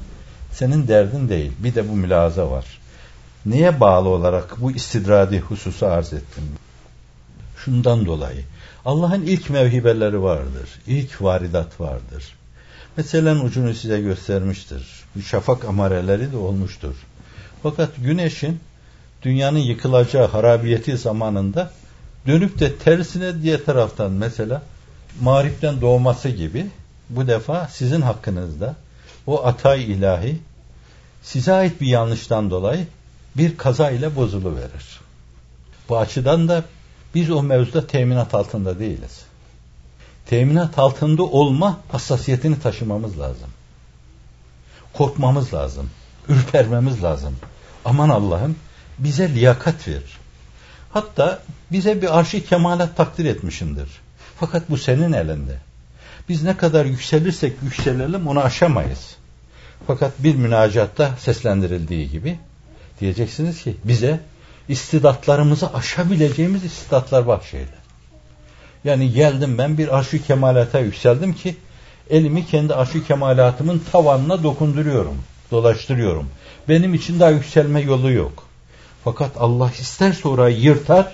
senin 0.51 0.87
derdin 0.87 1.29
değil. 1.29 1.51
Bir 1.59 1.75
de 1.75 1.89
bu 1.89 1.95
mülaza 1.95 2.51
var. 2.51 2.65
Neye 3.45 3.79
bağlı 3.79 4.09
olarak 4.09 4.61
bu 4.61 4.71
istidradi 4.71 5.39
hususu 5.39 5.85
arz 5.85 6.13
ettim? 6.13 6.43
Şundan 7.65 8.05
dolayı. 8.05 8.43
Allah'ın 8.85 9.21
ilk 9.21 9.49
mevhibeleri 9.49 10.21
vardır. 10.21 10.69
İlk 10.87 11.21
varidat 11.21 11.81
vardır. 11.81 12.35
Meselen 12.97 13.39
ucunu 13.39 13.73
size 13.73 14.01
göstermiştir. 14.01 14.87
Şafak 15.25 15.65
amareleri 15.65 16.31
de 16.31 16.37
olmuştur. 16.37 16.95
Fakat 17.63 17.89
güneşin 17.97 18.59
dünyanın 19.21 19.59
yıkılacağı 19.59 20.27
harabiyeti 20.27 20.97
zamanında 20.97 21.71
dönüp 22.27 22.59
de 22.59 22.75
tersine 22.75 23.41
diğer 23.41 23.65
taraftan 23.65 24.11
mesela 24.11 24.61
mağripten 25.21 25.81
doğması 25.81 26.29
gibi 26.29 26.65
bu 27.09 27.27
defa 27.27 27.67
sizin 27.67 28.01
hakkınızda 28.01 28.75
o 29.27 29.45
atay 29.45 29.83
ilahi 29.83 30.39
size 31.23 31.53
ait 31.53 31.81
bir 31.81 31.87
yanlıştan 31.87 32.49
dolayı 32.49 32.87
bir 33.37 33.57
kaza 33.57 33.91
ile 33.91 34.15
bozulu 34.15 34.55
verir. 34.55 34.99
Bu 35.89 35.97
açıdan 35.97 36.47
da 36.47 36.63
biz 37.15 37.29
o 37.29 37.43
mevzuda 37.43 37.87
teminat 37.87 38.33
altında 38.33 38.79
değiliz. 38.79 39.21
Teminat 40.25 40.79
altında 40.79 41.23
olma 41.23 41.79
hassasiyetini 41.91 42.59
taşımamız 42.59 43.19
lazım. 43.19 43.49
Korkmamız 44.93 45.53
lazım. 45.53 45.89
Ürpermemiz 46.29 47.03
lazım. 47.03 47.35
Aman 47.85 48.09
Allah'ım 48.09 48.55
bize 48.99 49.29
liyakat 49.29 49.87
ver. 49.87 50.01
Hatta 50.91 51.41
bize 51.71 52.01
bir 52.01 52.19
arşi 52.19 52.45
kemalat 52.45 52.97
takdir 52.97 53.25
etmişindir. 53.25 53.89
Fakat 54.39 54.69
bu 54.69 54.77
senin 54.77 55.13
elinde. 55.13 55.57
Biz 56.29 56.43
ne 56.43 56.57
kadar 56.57 56.85
yükselirsek 56.85 57.53
yükselelim 57.63 58.27
onu 58.27 58.39
aşamayız. 58.39 59.15
Fakat 59.87 60.11
bir 60.19 60.35
münacatta 60.35 61.15
seslendirildiği 61.19 62.09
gibi 62.09 62.39
diyeceksiniz 62.99 63.63
ki 63.63 63.75
bize 63.83 64.19
istidatlarımızı 64.69 65.73
aşabileceğimiz 65.73 66.63
istidatlar 66.63 67.27
bahşeyle. 67.27 67.83
Yani 68.83 69.11
geldim 69.11 69.57
ben 69.57 69.77
bir 69.77 69.97
arşu 69.97 70.23
kemalata 70.23 70.79
yükseldim 70.79 71.33
ki 71.33 71.55
elimi 72.09 72.45
kendi 72.45 72.73
arşu 72.73 73.07
kemalatımın 73.07 73.81
tavanına 73.91 74.43
dokunduruyorum, 74.43 75.17
dolaştırıyorum. 75.51 76.29
Benim 76.69 76.93
için 76.93 77.19
daha 77.19 77.29
yükselme 77.29 77.81
yolu 77.81 78.11
yok. 78.11 78.43
Fakat 79.03 79.31
Allah 79.37 79.71
isterse 79.79 80.27
orayı 80.27 80.57
yırtar, 80.57 81.13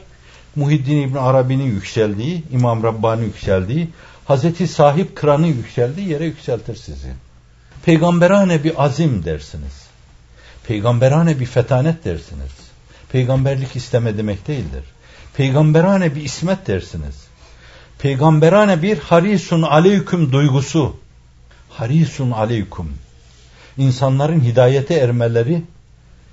Muhiddin 0.56 1.02
İbn 1.02 1.18
Arabi'nin 1.18 1.64
yükseldiği, 1.64 2.44
İmam 2.52 2.84
Rabbani 2.84 3.26
yükseldiği, 3.26 3.88
Hazreti 4.26 4.68
Sahip 4.68 5.16
Kıran'ın 5.16 5.46
yükseldiği 5.46 6.10
yere 6.10 6.26
yükseltir 6.26 6.76
sizi. 6.76 7.14
Peygamberane 7.86 8.64
bir 8.64 8.84
azim 8.84 9.26
dersiniz. 9.26 9.74
Peygamberane 10.68 11.40
bir 11.40 11.46
fetanet 11.46 12.06
dersiniz. 12.06 12.69
Peygamberlik 13.12 13.76
isteme 13.76 14.18
demek 14.18 14.48
değildir. 14.48 14.84
Peygamberane 15.34 16.16
bir 16.16 16.22
ismet 16.22 16.68
dersiniz. 16.68 17.16
Peygamberane 18.00 18.82
bir 18.82 18.98
harisun 18.98 19.62
aleyküm 19.62 20.32
duygusu. 20.32 20.96
Harisun 21.70 22.32
aleyküm. 22.32 22.94
İnsanların 23.78 24.42
hidayete 24.42 24.94
ermeleri 24.94 25.62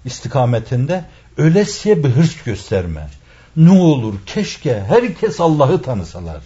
istikametinde 0.05 1.05
ölesiye 1.39 2.05
bir 2.05 2.09
hırs 2.09 2.43
gösterme. 2.45 3.09
Ne 3.57 3.71
olur 3.71 4.15
keşke 4.27 4.85
herkes 4.89 5.41
Allah'ı 5.41 5.83
tanısalar. 5.83 6.43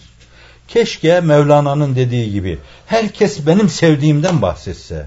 Keşke 0.69 1.21
Mevlana'nın 1.21 1.97
dediği 1.97 2.33
gibi 2.33 2.59
herkes 2.87 3.47
benim 3.47 3.69
sevdiğimden 3.69 4.43
bahsetse. 4.43 5.07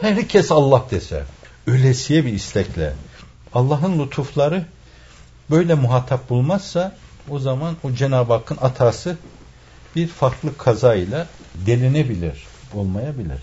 Herkes 0.00 0.52
Allah 0.52 0.84
dese. 0.90 1.22
Ölesiye 1.66 2.24
bir 2.24 2.32
istekle. 2.32 2.92
Allah'ın 3.54 3.98
lütufları 3.98 4.64
böyle 5.50 5.74
muhatap 5.74 6.30
bulmazsa 6.30 6.96
o 7.30 7.38
zaman 7.38 7.76
o 7.84 7.92
Cenab-ı 7.92 8.32
Hakk'ın 8.32 8.58
atası 8.60 9.16
bir 9.96 10.08
farklı 10.08 10.56
kazayla 10.58 11.26
delinebilir, 11.54 12.46
olmayabilir. 12.74 13.40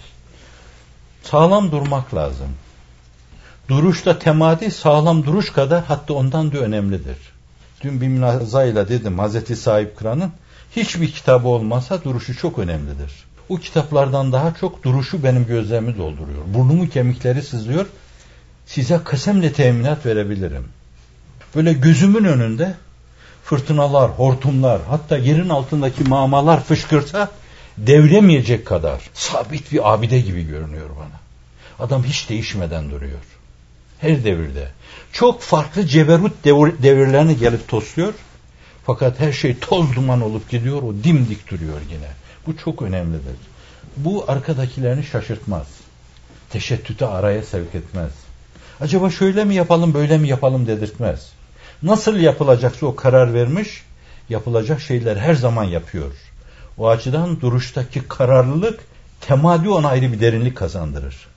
Sağlam 1.23 1.71
durmak 1.71 2.15
lazım. 2.15 2.49
Duruşta 3.69 4.19
temadi 4.19 4.71
sağlam 4.71 5.25
duruş 5.25 5.51
kadar 5.51 5.83
hatta 5.83 6.13
ondan 6.13 6.51
da 6.51 6.57
önemlidir. 6.57 7.17
Dün 7.81 8.01
bir 8.01 8.07
münazayla 8.07 8.89
dedim 8.89 9.19
Hazreti 9.19 9.55
Sahip 9.55 9.97
Kıran'ın 9.97 10.31
hiçbir 10.75 11.11
kitabı 11.11 11.47
olmasa 11.47 12.03
duruşu 12.03 12.37
çok 12.37 12.59
önemlidir. 12.59 13.11
O 13.49 13.57
kitaplardan 13.57 14.31
daha 14.31 14.53
çok 14.53 14.83
duruşu 14.83 15.23
benim 15.23 15.47
gözlerimi 15.47 15.97
dolduruyor. 15.97 16.43
Burnumun 16.47 16.87
kemikleri 16.87 17.41
sızlıyor. 17.41 17.85
Size 18.65 18.99
kasemle 19.03 19.53
teminat 19.53 20.05
verebilirim. 20.05 20.67
Böyle 21.55 21.73
gözümün 21.73 22.23
önünde 22.23 22.75
fırtınalar, 23.43 24.09
hortumlar, 24.09 24.81
hatta 24.89 25.17
yerin 25.17 25.49
altındaki 25.49 26.03
mamalar 26.03 26.63
fışkırsa 26.63 27.31
devremeyecek 27.77 28.65
kadar 28.65 29.01
sabit 29.13 29.71
bir 29.71 29.93
abide 29.93 30.19
gibi 30.19 30.47
görünüyor 30.47 30.89
bana. 30.99 31.19
Adam 31.85 32.03
hiç 32.03 32.29
değişmeden 32.29 32.91
duruyor. 32.91 33.19
Her 33.99 34.23
devirde. 34.23 34.67
Çok 35.11 35.41
farklı 35.41 35.87
ceberut 35.87 36.43
devir, 36.43 36.83
devirlerini 36.83 37.37
gelip 37.37 37.67
tosluyor. 37.67 38.13
Fakat 38.85 39.19
her 39.19 39.33
şey 39.33 39.57
toz 39.57 39.95
duman 39.95 40.21
olup 40.21 40.49
gidiyor, 40.49 40.83
o 40.83 40.93
dimdik 41.03 41.51
duruyor 41.51 41.81
yine. 41.91 42.07
Bu 42.47 42.57
çok 42.57 42.81
önemlidir. 42.81 43.35
Bu 43.97 44.25
arkadakilerini 44.27 45.03
şaşırtmaz. 45.03 45.67
Teşettüte 46.49 47.05
araya 47.05 47.43
sevk 47.43 47.75
etmez. 47.75 48.11
Acaba 48.81 49.09
şöyle 49.09 49.45
mi 49.45 49.55
yapalım, 49.55 49.93
böyle 49.93 50.17
mi 50.17 50.27
yapalım 50.27 50.67
dedirtmez. 50.67 51.31
Nasıl 51.83 52.15
yapılacaksa 52.15 52.85
o 52.85 52.95
karar 52.95 53.33
vermiş, 53.33 53.83
yapılacak 54.29 54.81
şeyler 54.81 55.17
her 55.17 55.33
zaman 55.33 55.63
yapıyor. 55.63 56.11
O 56.77 56.89
açıdan 56.89 57.41
duruştaki 57.41 58.07
kararlılık 58.07 58.79
temadi 59.21 59.69
ona 59.69 59.87
ayrı 59.87 60.13
bir 60.13 60.19
derinlik 60.19 60.57
kazandırır. 60.57 61.27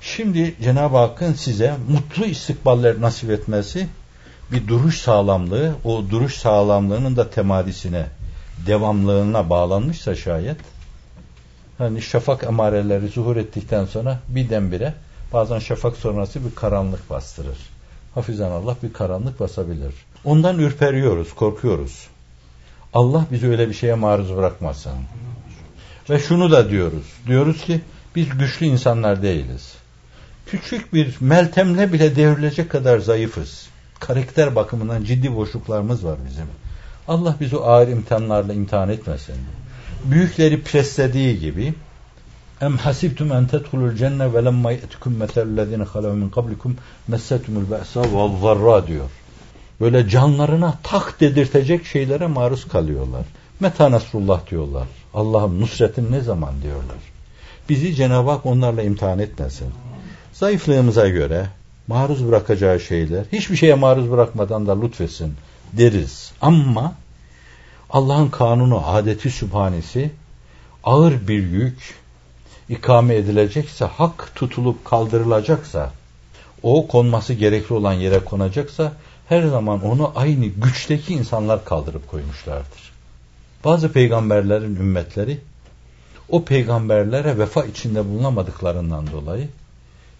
Şimdi 0.00 0.54
Cenab-ı 0.62 0.96
Hakk'ın 0.96 1.32
size 1.32 1.74
mutlu 1.88 2.24
istikballer 2.24 3.00
nasip 3.00 3.30
etmesi 3.30 3.88
bir 4.52 4.68
duruş 4.68 5.00
sağlamlığı, 5.00 5.74
o 5.84 6.10
duruş 6.10 6.34
sağlamlığının 6.34 7.16
da 7.16 7.30
temadisine, 7.30 8.06
devamlılığına 8.66 9.50
bağlanmışsa 9.50 10.14
şayet, 10.14 10.58
hani 11.78 12.02
şafak 12.02 12.44
emareleri 12.44 13.08
zuhur 13.08 13.36
ettikten 13.36 13.84
sonra 13.84 14.18
birdenbire 14.28 14.94
bazen 15.34 15.58
şafak 15.58 15.96
sonrası 15.96 16.44
bir 16.44 16.54
karanlık 16.54 17.10
bastırır. 17.10 17.58
Hafizan 18.14 18.50
Allah 18.50 18.76
bir 18.82 18.92
karanlık 18.92 19.40
basabilir. 19.40 19.94
Ondan 20.24 20.58
ürperiyoruz, 20.58 21.34
korkuyoruz. 21.34 22.06
Allah 22.92 23.26
bizi 23.32 23.48
öyle 23.48 23.68
bir 23.68 23.74
şeye 23.74 23.94
maruz 23.94 24.36
bırakmasın. 24.36 24.92
Ve 26.10 26.18
şunu 26.18 26.50
da 26.50 26.70
diyoruz. 26.70 27.04
Diyoruz 27.26 27.64
ki 27.64 27.80
biz 28.16 28.28
güçlü 28.28 28.66
insanlar 28.66 29.22
değiliz. 29.22 29.72
Küçük 30.46 30.94
bir 30.94 31.16
meltemle 31.20 31.92
bile 31.92 32.16
devrilecek 32.16 32.70
kadar 32.70 32.98
zayıfız. 32.98 33.68
Karakter 34.00 34.56
bakımından 34.56 35.04
ciddi 35.04 35.36
boşluklarımız 35.36 36.04
var 36.04 36.18
bizim. 36.30 36.46
Allah 37.08 37.36
bizi 37.40 37.56
ağır 37.56 37.88
imtihanlarla 37.88 38.52
imtihan 38.52 38.88
etmesin. 38.88 39.36
Büyükleri 40.04 40.62
preslediği 40.62 41.40
gibi 41.40 41.74
Em 42.64 42.76
hasibtum 42.76 43.32
en 43.32 43.46
tedhulul 43.46 43.96
cenne 43.96 44.34
ve 44.34 44.44
lemma 44.44 44.70
ye'tikum 44.72 45.16
meselellezine 45.16 45.84
halav 45.84 46.14
min 46.14 46.30
kablikum 46.30 46.76
messetumul 47.08 47.70
be'sa 47.70 48.02
ve 48.02 48.40
zarra 48.42 48.86
diyor. 48.86 49.10
Böyle 49.80 50.08
canlarına 50.08 50.74
tak 50.82 51.20
dedirtecek 51.20 51.86
şeylere 51.86 52.26
maruz 52.26 52.68
kalıyorlar. 52.68 53.24
Meta 53.60 53.90
nasrullah 53.90 54.50
diyorlar. 54.50 54.88
Allah'ım 55.14 55.60
nusretin 55.60 56.12
ne 56.12 56.20
zaman 56.20 56.62
diyorlar. 56.62 56.96
Bizi 57.68 57.94
Cenab-ı 57.94 58.30
Hak 58.30 58.46
onlarla 58.46 58.82
imtihan 58.82 59.18
etmesin. 59.18 59.68
Zayıflığımıza 60.32 61.08
göre 61.08 61.46
maruz 61.86 62.28
bırakacağı 62.28 62.80
şeyler 62.80 63.24
hiçbir 63.32 63.56
şeye 63.56 63.74
maruz 63.74 64.10
bırakmadan 64.10 64.66
da 64.66 64.80
lütfetsin 64.80 65.34
deriz. 65.72 66.32
Ama 66.40 66.94
Allah'ın 67.90 68.28
kanunu, 68.28 68.82
adeti 68.86 69.30
sübhanesi 69.30 70.10
ağır 70.84 71.28
bir 71.28 71.42
yük 71.42 72.03
ikame 72.68 73.14
edilecekse, 73.14 73.84
hak 73.84 74.32
tutulup 74.34 74.84
kaldırılacaksa, 74.84 75.90
o 76.62 76.86
konması 76.86 77.34
gerekli 77.34 77.74
olan 77.74 77.92
yere 77.92 78.18
konacaksa 78.18 78.92
her 79.28 79.42
zaman 79.42 79.84
onu 79.84 80.12
aynı 80.16 80.46
güçteki 80.46 81.14
insanlar 81.14 81.64
kaldırıp 81.64 82.08
koymuşlardır. 82.08 82.92
Bazı 83.64 83.92
peygamberlerin 83.92 84.76
ümmetleri 84.76 85.40
o 86.28 86.44
peygamberlere 86.44 87.38
vefa 87.38 87.64
içinde 87.64 88.08
bulunamadıklarından 88.08 89.06
dolayı 89.12 89.48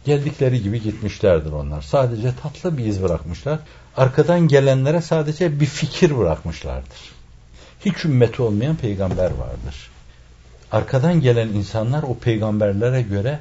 geldikleri 0.04 0.62
gibi 0.62 0.82
gitmişlerdir 0.82 1.52
onlar. 1.52 1.82
Sadece 1.82 2.32
tatlı 2.42 2.78
bir 2.78 2.86
iz 2.86 3.02
bırakmışlar. 3.02 3.58
Arkadan 3.96 4.48
gelenlere 4.48 5.00
sadece 5.00 5.60
bir 5.60 5.66
fikir 5.66 6.18
bırakmışlardır. 6.18 7.14
Hiç 7.84 8.04
ümmeti 8.04 8.42
olmayan 8.42 8.76
peygamber 8.76 9.30
vardır. 9.30 9.90
Arkadan 10.74 11.20
gelen 11.20 11.48
insanlar 11.48 12.02
o 12.02 12.18
peygamberlere 12.18 13.02
göre 13.02 13.40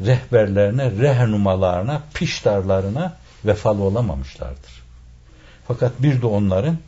rehberlerine, 0.00 0.90
rehnumalarına, 0.90 2.02
piştarlarına 2.14 3.16
vefalı 3.44 3.82
olamamışlardır. 3.82 4.82
Fakat 5.68 6.02
bir 6.02 6.22
de 6.22 6.26
onların 6.26 6.78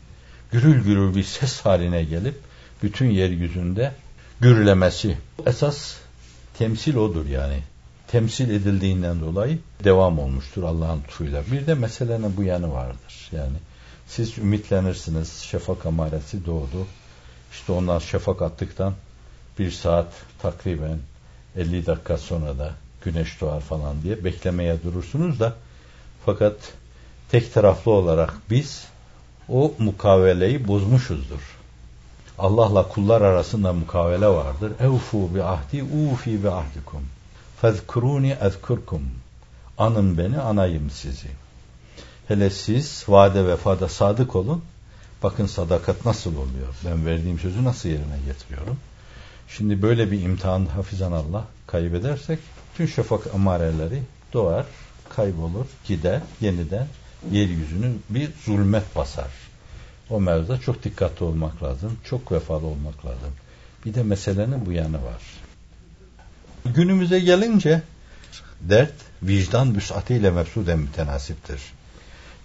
gürül 0.51 0.83
gürül 0.83 1.15
bir 1.15 1.23
ses 1.23 1.61
haline 1.61 2.03
gelip 2.03 2.35
bütün 2.83 3.09
yeryüzünde 3.09 3.91
gürlemesi. 4.39 5.17
Esas 5.45 5.95
temsil 6.57 6.95
odur 6.95 7.25
yani. 7.25 7.59
Temsil 8.07 8.49
edildiğinden 8.49 9.21
dolayı 9.21 9.59
devam 9.83 10.19
olmuştur 10.19 10.63
Allah'ın 10.63 11.01
lütfuyla. 11.03 11.43
Bir 11.51 11.67
de 11.67 11.73
meselenin 11.73 12.37
bu 12.37 12.43
yanı 12.43 12.73
vardır. 12.73 13.29
Yani 13.31 13.57
siz 14.07 14.37
ümitlenirsiniz. 14.37 15.31
Şefak 15.33 15.85
amaresi 15.85 16.45
doğdu. 16.45 16.87
İşte 17.51 17.71
onlar 17.71 17.99
şefak 17.99 18.41
attıktan 18.41 18.93
bir 19.61 19.71
saat 19.71 20.07
takriben 20.41 20.99
50 21.55 21.85
dakika 21.85 22.17
sonra 22.17 22.57
da 22.57 22.73
güneş 23.03 23.41
doğar 23.41 23.61
falan 23.61 24.01
diye 24.03 24.23
beklemeye 24.23 24.83
durursunuz 24.83 25.39
da 25.39 25.53
fakat 26.25 26.55
tek 27.31 27.53
taraflı 27.53 27.91
olarak 27.91 28.33
biz 28.49 28.85
o 29.49 29.73
mukaveleyi 29.79 30.67
bozmuşuzdur. 30.67 31.57
Allah'la 32.39 32.87
kullar 32.87 33.21
arasında 33.21 33.73
mukavele 33.73 34.27
vardır. 34.27 34.71
Evfu 34.79 35.35
bi 35.35 35.43
ahdi 35.43 35.83
ufi 35.83 36.43
bi 36.43 36.49
ahdikum. 36.49 37.01
Fezkuruni 37.61 38.37
ezkurkum. 38.41 39.01
Anın 39.77 40.17
beni, 40.17 40.39
anayım 40.39 40.89
sizi. 40.89 41.27
Hele 42.27 42.49
siz 42.49 43.03
vade 43.07 43.47
vefada 43.47 43.89
sadık 43.89 44.35
olun. 44.35 44.63
Bakın 45.23 45.45
sadakat 45.45 46.05
nasıl 46.05 46.31
oluyor? 46.31 46.75
Ben 46.85 47.05
verdiğim 47.05 47.39
sözü 47.39 47.63
nasıl 47.63 47.89
yerine 47.89 48.17
getiriyorum? 48.25 48.77
Şimdi 49.57 49.81
böyle 49.81 50.11
bir 50.11 50.21
imtihan 50.21 50.65
hafizan 50.65 51.11
Allah 51.11 51.47
kaybedersek 51.67 52.39
tüm 52.77 52.87
şafak 52.87 53.35
amareleri 53.35 54.01
doğar, 54.33 54.65
kaybolur, 55.09 55.65
gider, 55.85 56.21
yeniden 56.41 56.87
yeryüzünü 57.31 57.91
bir 58.09 58.29
zulmet 58.45 58.95
basar. 58.95 59.31
O 60.09 60.21
mevzuda 60.21 60.57
çok 60.59 60.83
dikkatli 60.83 61.23
olmak 61.23 61.63
lazım, 61.63 61.97
çok 62.03 62.31
vefalı 62.31 62.65
olmak 62.65 63.05
lazım. 63.05 63.31
Bir 63.85 63.93
de 63.93 64.03
meselenin 64.03 64.65
bu 64.65 64.71
yanı 64.71 65.03
var. 65.03 65.21
Günümüze 66.65 67.19
gelince 67.19 67.81
dert 68.61 68.93
vicdan 69.23 69.75
vüsatıyla 69.75 70.31
mefsuden 70.31 70.79
mütenasiptir. 70.79 71.61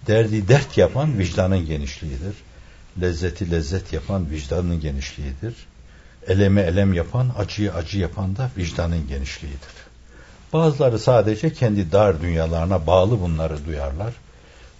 Derdi 0.07 0.47
dert 0.47 0.77
yapan 0.77 1.19
vicdanın 1.19 1.65
genişliğidir. 1.65 2.35
Lezzeti 3.01 3.51
lezzet 3.51 3.93
yapan 3.93 4.29
vicdanın 4.29 4.79
genişliğidir. 4.79 5.55
Eleme 6.27 6.61
elem 6.61 6.93
yapan, 6.93 7.31
acıyı 7.37 7.73
acı 7.73 7.99
yapan 7.99 8.35
da 8.35 8.49
vicdanın 8.57 9.07
genişliğidir. 9.07 9.87
Bazıları 10.53 10.99
sadece 10.99 11.53
kendi 11.53 11.91
dar 11.91 12.21
dünyalarına 12.21 12.87
bağlı 12.87 13.21
bunları 13.21 13.65
duyarlar. 13.65 14.13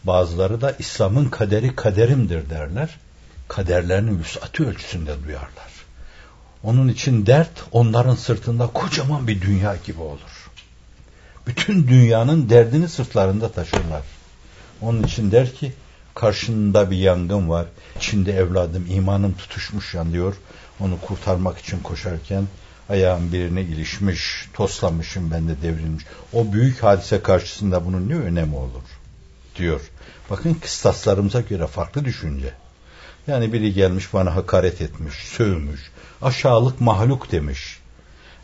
Bazıları 0.04 0.62
da 0.62 0.76
İslam'ın 0.80 1.26
kaderi 1.30 1.76
kaderimdir 1.76 2.50
derler. 2.50 2.98
Kaderlerinin 3.48 4.20
vüsatı 4.20 4.70
ölçüsünde 4.70 5.24
duyarlar. 5.24 5.72
Onun 6.64 6.88
için 6.88 7.26
dert 7.26 7.64
onların 7.72 8.16
sırtında 8.16 8.68
kocaman 8.68 9.28
bir 9.28 9.42
dünya 9.42 9.76
gibi 9.86 10.02
olur. 10.02 10.50
Bütün 11.48 11.88
dünyanın 11.88 12.50
derdini 12.50 12.90
sırtlarında 12.90 13.52
taşırlar. 13.52 14.04
Onun 14.82 15.04
için 15.04 15.32
der 15.32 15.54
ki 15.54 15.74
karşında 16.16 16.92
bir 16.92 16.98
yangın 16.98 17.50
var. 17.50 17.66
İçinde 17.98 18.34
evladım 18.34 18.86
imanım 18.90 19.34
tutuşmuş 19.34 19.94
yanıyor. 19.94 20.36
Onu 20.80 21.02
kurtarmak 21.02 21.58
için 21.58 21.80
koşarken 21.80 22.44
ayağım 22.90 23.32
birine 23.32 23.62
ilişmiş, 23.62 24.50
toslamışım 24.54 25.32
ben 25.32 25.48
de 25.48 25.62
devrilmiş. 25.62 26.04
O 26.34 26.54
büyük 26.54 26.84
hadise 26.84 27.22
karşısında 27.22 27.86
bunun 27.86 28.10
ne 28.10 28.16
önemi 28.16 28.56
olur? 28.56 28.84
Diyor. 29.56 29.82
Bakın 30.30 30.54
kıstaslarımıza 30.54 31.42
göre 31.42 31.68
farklı 31.68 32.06
düşünce. 32.06 32.54
Yani 33.28 33.54
biri 33.54 33.74
gelmiş 33.74 34.14
bana 34.14 34.36
hakaret 34.36 34.82
etmiş, 34.82 35.16
sövmüş, 35.16 35.92
aşağılık 36.22 36.82
mahluk 36.82 37.32
demiş. 37.32 37.80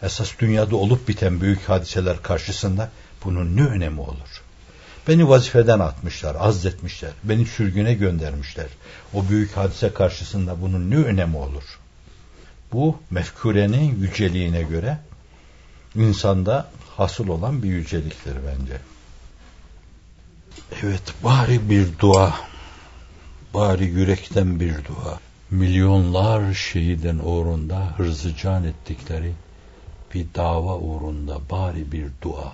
Esas 0.04 0.32
dünyada 0.40 0.76
olup 0.76 1.08
biten 1.08 1.42
büyük 1.42 1.70
hadiseler 1.70 2.22
karşısında 2.22 2.90
bunun 3.24 3.58
ne 3.58 3.66
önemi 3.66 4.02
olur? 4.02 4.42
Beni 5.08 5.30
vazifeden 5.30 5.80
atmışlar, 5.80 6.36
azletmişler, 6.40 7.12
beni 7.24 7.46
sürgüne 7.46 7.94
göndermişler. 7.94 8.68
O 9.14 9.30
büyük 9.30 9.58
hadise 9.58 9.94
karşısında 9.94 10.62
bunun 10.62 10.92
ne 10.92 10.98
önemi 10.98 11.38
olur? 11.38 11.64
Bu 12.74 13.00
mefkurenin 13.12 14.00
yüceliğine 14.02 14.64
göre 14.64 14.98
insanda 15.96 16.72
hasıl 16.98 17.28
olan 17.28 17.64
bir 17.64 17.70
yüceliktir 17.70 18.36
bence. 18.36 18.78
Evet 20.84 21.14
bari 21.24 21.70
bir 21.70 22.00
dua, 22.00 22.34
bari 23.54 23.86
yürekten 23.86 24.60
bir 24.60 24.74
dua. 24.86 25.20
Milyonlar 25.52 26.54
şehiden 26.54 27.20
uğrunda 27.20 27.94
hırzı 27.98 28.36
can 28.36 28.64
ettikleri 28.64 29.34
bir 30.14 30.26
dava 30.36 30.78
uğrunda 30.78 31.40
bari 31.52 31.92
bir 31.92 32.08
dua. 32.22 32.54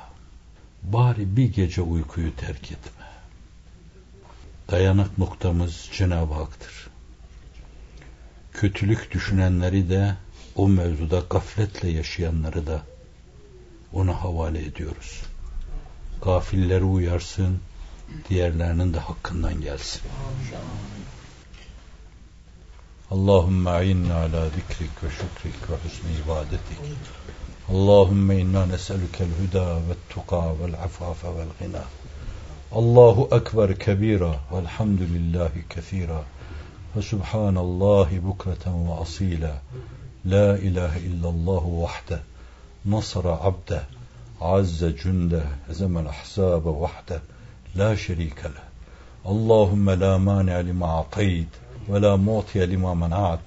Bari 0.83 1.37
bir 1.37 1.53
gece 1.53 1.81
uykuyu 1.81 2.35
terk 2.35 2.71
etme. 2.71 3.05
Dayanak 4.71 5.17
noktamız 5.17 5.89
Cenab-ı 5.93 6.33
Hak'tır. 6.33 6.88
Kötülük 8.59 9.11
düşünenleri 9.11 9.89
de 9.89 10.15
o 10.55 10.67
mevzuda 10.67 11.23
gafletle 11.29 11.89
yaşayanları 11.89 12.67
da 12.67 12.81
ona 13.93 14.23
havale 14.23 14.65
ediyoruz. 14.65 15.21
Gafilleri 16.21 16.83
uyarsın, 16.83 17.59
diğerlerinin 18.29 18.93
de 18.93 18.99
hakkından 18.99 19.61
gelsin. 19.61 20.01
Allahümme 23.11 23.69
a'inna 23.69 24.15
ala 24.15 24.49
zikrik 24.49 25.03
ve 25.03 25.09
şükrik 25.09 25.69
ve 25.69 25.75
husni 25.75 26.11
ibadetik. 26.25 26.79
Allahümme 27.69 28.39
inna 28.39 28.65
nes'elukel 28.65 29.27
huda 29.41 29.75
ve 29.75 29.93
tuqa 30.09 30.59
vel 30.59 30.73
afafe 30.73 31.27
vel 31.27 31.49
gina. 31.59 31.83
Allahu 32.71 33.29
ekber 33.31 33.79
kebira 33.79 34.35
velhamdülillahi 34.51 35.67
kethira 35.69 36.23
ve 36.95 37.01
subhanallahi 37.01 38.23
bukreten 38.23 38.87
ve 38.87 38.93
asila. 38.93 39.61
La 40.25 40.57
ilahe 40.57 40.99
illallah 40.99 41.63
vahde 41.81 42.19
nasara 42.85 43.33
abde 43.43 43.81
azze 44.41 44.95
cünde 44.97 45.43
ezemel 45.69 46.07
ahsabe 46.07 46.69
vahde 46.69 47.19
لا 47.75 47.95
شريك 47.95 48.41
له. 48.45 48.65
اللهم 49.33 49.89
لا 49.89 50.17
مانع 50.17 50.59
لما 50.59 50.85
أعطيت 50.85 51.47
ولا 51.87 52.15
معطي 52.15 52.65
لما 52.65 52.93
منعت 52.93 53.45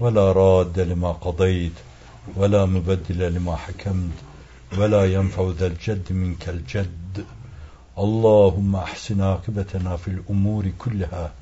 ولا 0.00 0.32
راد 0.32 0.80
لما 0.80 1.12
قضيت 1.12 1.72
ولا 2.36 2.66
مبدل 2.66 3.34
لما 3.34 3.56
حكمت 3.56 4.18
ولا 4.78 5.02
ينفع 5.04 5.50
ذا 5.58 5.66
الجد 5.66 6.12
منك 6.12 6.48
الجد. 6.48 7.24
اللهم 7.98 8.76
أحسن 8.76 9.20
عاقبتنا 9.20 9.96
في 9.96 10.08
الأمور 10.08 10.64
كلها. 10.78 11.32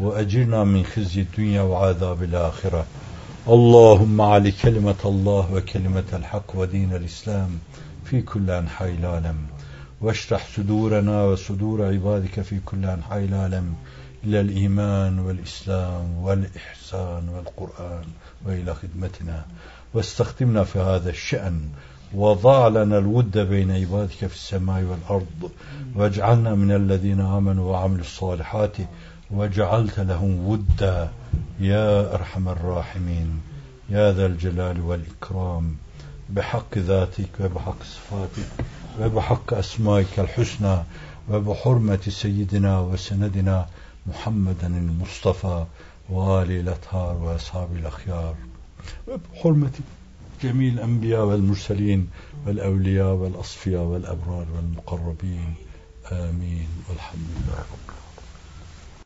وأجرنا 0.00 0.64
من 0.64 0.84
خزي 0.84 1.20
الدنيا 1.20 1.62
وعذاب 1.62 2.22
الآخرة. 2.22 2.86
اللهم 3.48 4.20
علي 4.20 4.52
كلمة 4.52 5.02
الله 5.04 5.54
وكلمة 5.54 6.04
الحق 6.12 6.56
ودين 6.56 6.94
الإسلام 6.94 7.58
في 8.04 8.22
كل 8.22 8.50
أنحاء 8.50 8.90
العالم. 8.90 9.36
واشرح 10.00 10.46
صدورنا 10.56 11.24
وصدور 11.24 11.86
عبادك 11.86 12.40
في 12.40 12.60
كل 12.64 12.84
أنحاء 12.84 13.24
العالم. 13.24 13.74
إلى 14.24 14.40
الإيمان 14.40 15.18
والإسلام 15.18 16.18
والإحسان 16.18 17.28
والقرآن 17.28 18.04
وإلى 18.46 18.74
خدمتنا. 18.74 19.44
واستخدمنا 19.94 20.64
في 20.64 20.78
هذا 20.78 21.10
الشأن. 21.10 21.60
وضع 22.14 22.68
لنا 22.68 22.98
الود 22.98 23.38
بين 23.38 23.70
عبادك 23.70 24.26
في 24.26 24.34
السماء 24.34 24.82
والأرض. 24.82 25.50
واجعلنا 25.96 26.54
من 26.54 26.72
الذين 26.72 27.20
آمنوا 27.20 27.72
وعملوا 27.72 28.00
الصالحات 28.00 28.76
وجعلت 29.32 30.00
لهم 30.00 30.48
ودا 30.48 31.10
يا 31.60 32.14
أرحم 32.14 32.48
الراحمين 32.48 33.40
يا 33.90 34.12
ذا 34.12 34.26
الجلال 34.26 34.80
والإكرام 34.80 35.76
بحق 36.30 36.78
ذاتك 36.78 37.28
وبحق 37.40 37.82
صفاتك 37.82 38.64
وبحق 39.00 39.54
أسمائك 39.54 40.20
الحسنى 40.20 40.78
وبحرمة 41.30 42.00
سيدنا 42.08 42.80
وسندنا 42.80 43.66
محمد 44.06 44.64
المصطفى 44.64 45.64
وآل 46.10 46.50
الأطهار 46.50 47.16
وأصحاب 47.16 47.76
الأخيار. 47.76 48.34
وبحرمة 49.08 49.72
جميع 50.42 50.72
الأنبياء 50.72 51.24
والمرسلين 51.24 52.10
والأولياء 52.46 53.14
والأصفياء 53.14 53.82
والأبرار 53.82 54.46
والمقربين. 54.56 55.54
آمين. 56.12 56.68
والحمد 56.88 57.28
لله 57.36 57.58
رب 57.58 57.84
العالمين. 57.88 58.01